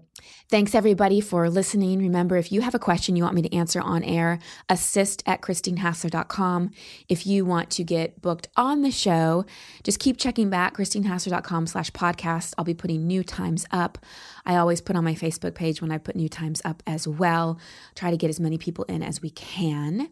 Thanks 0.49 0.73
everybody 0.73 1.21
for 1.21 1.49
listening. 1.49 1.99
Remember, 1.99 2.37
if 2.37 2.51
you 2.51 2.61
have 2.61 2.75
a 2.75 2.79
question 2.79 3.15
you 3.15 3.23
want 3.23 3.35
me 3.35 3.41
to 3.43 3.55
answer 3.55 3.81
on 3.81 4.03
air, 4.03 4.39
assist 4.67 5.23
at 5.25 5.41
christinehassler.com. 5.41 6.71
If 7.07 7.27
you 7.27 7.45
want 7.45 7.69
to 7.71 7.83
get 7.83 8.21
booked 8.21 8.47
on 8.55 8.81
the 8.81 8.91
show, 8.91 9.45
just 9.83 9.99
keep 9.99 10.17
checking 10.17 10.49
back, 10.49 10.75
christinehassler.com 10.75 11.67
slash 11.67 11.91
podcast. 11.91 12.53
I'll 12.57 12.65
be 12.65 12.73
putting 12.73 13.05
new 13.05 13.23
times 13.23 13.65
up. 13.71 13.97
I 14.45 14.55
always 14.55 14.81
put 14.81 14.95
on 14.95 15.03
my 15.03 15.13
Facebook 15.13 15.53
page 15.53 15.81
when 15.81 15.91
I 15.91 15.99
put 15.99 16.15
new 16.15 16.29
times 16.29 16.61
up 16.65 16.81
as 16.87 17.07
well. 17.07 17.59
Try 17.93 18.09
to 18.09 18.17
get 18.17 18.29
as 18.29 18.39
many 18.39 18.57
people 18.57 18.85
in 18.85 19.03
as 19.03 19.21
we 19.21 19.29
can. 19.29 20.09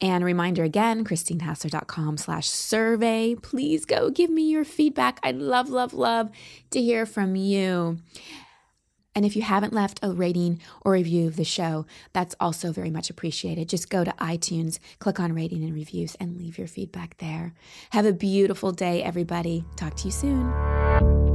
And 0.00 0.24
reminder 0.24 0.62
again, 0.62 1.04
christinehassler.com 1.04 2.16
slash 2.16 2.48
survey. 2.48 3.34
Please 3.34 3.84
go 3.84 4.10
give 4.10 4.30
me 4.30 4.48
your 4.48 4.64
feedback. 4.64 5.18
I'd 5.22 5.36
love, 5.36 5.68
love, 5.70 5.92
love 5.92 6.30
to 6.70 6.80
hear 6.80 7.06
from 7.06 7.34
you. 7.34 7.98
And 9.14 9.24
if 9.24 9.34
you 9.34 9.42
haven't 9.42 9.72
left 9.72 10.00
a 10.02 10.12
rating 10.12 10.60
or 10.82 10.92
review 10.92 11.26
of 11.26 11.36
the 11.36 11.44
show, 11.44 11.86
that's 12.12 12.34
also 12.38 12.72
very 12.72 12.90
much 12.90 13.10
appreciated. 13.10 13.68
Just 13.68 13.90
go 13.90 14.04
to 14.04 14.12
iTunes, 14.12 14.78
click 14.98 15.18
on 15.18 15.34
rating 15.34 15.64
and 15.64 15.74
reviews, 15.74 16.14
and 16.16 16.36
leave 16.36 16.58
your 16.58 16.68
feedback 16.68 17.18
there. 17.18 17.54
Have 17.90 18.06
a 18.06 18.12
beautiful 18.12 18.72
day, 18.72 19.02
everybody. 19.02 19.64
Talk 19.76 19.96
to 19.96 20.04
you 20.06 20.12
soon. 20.12 21.29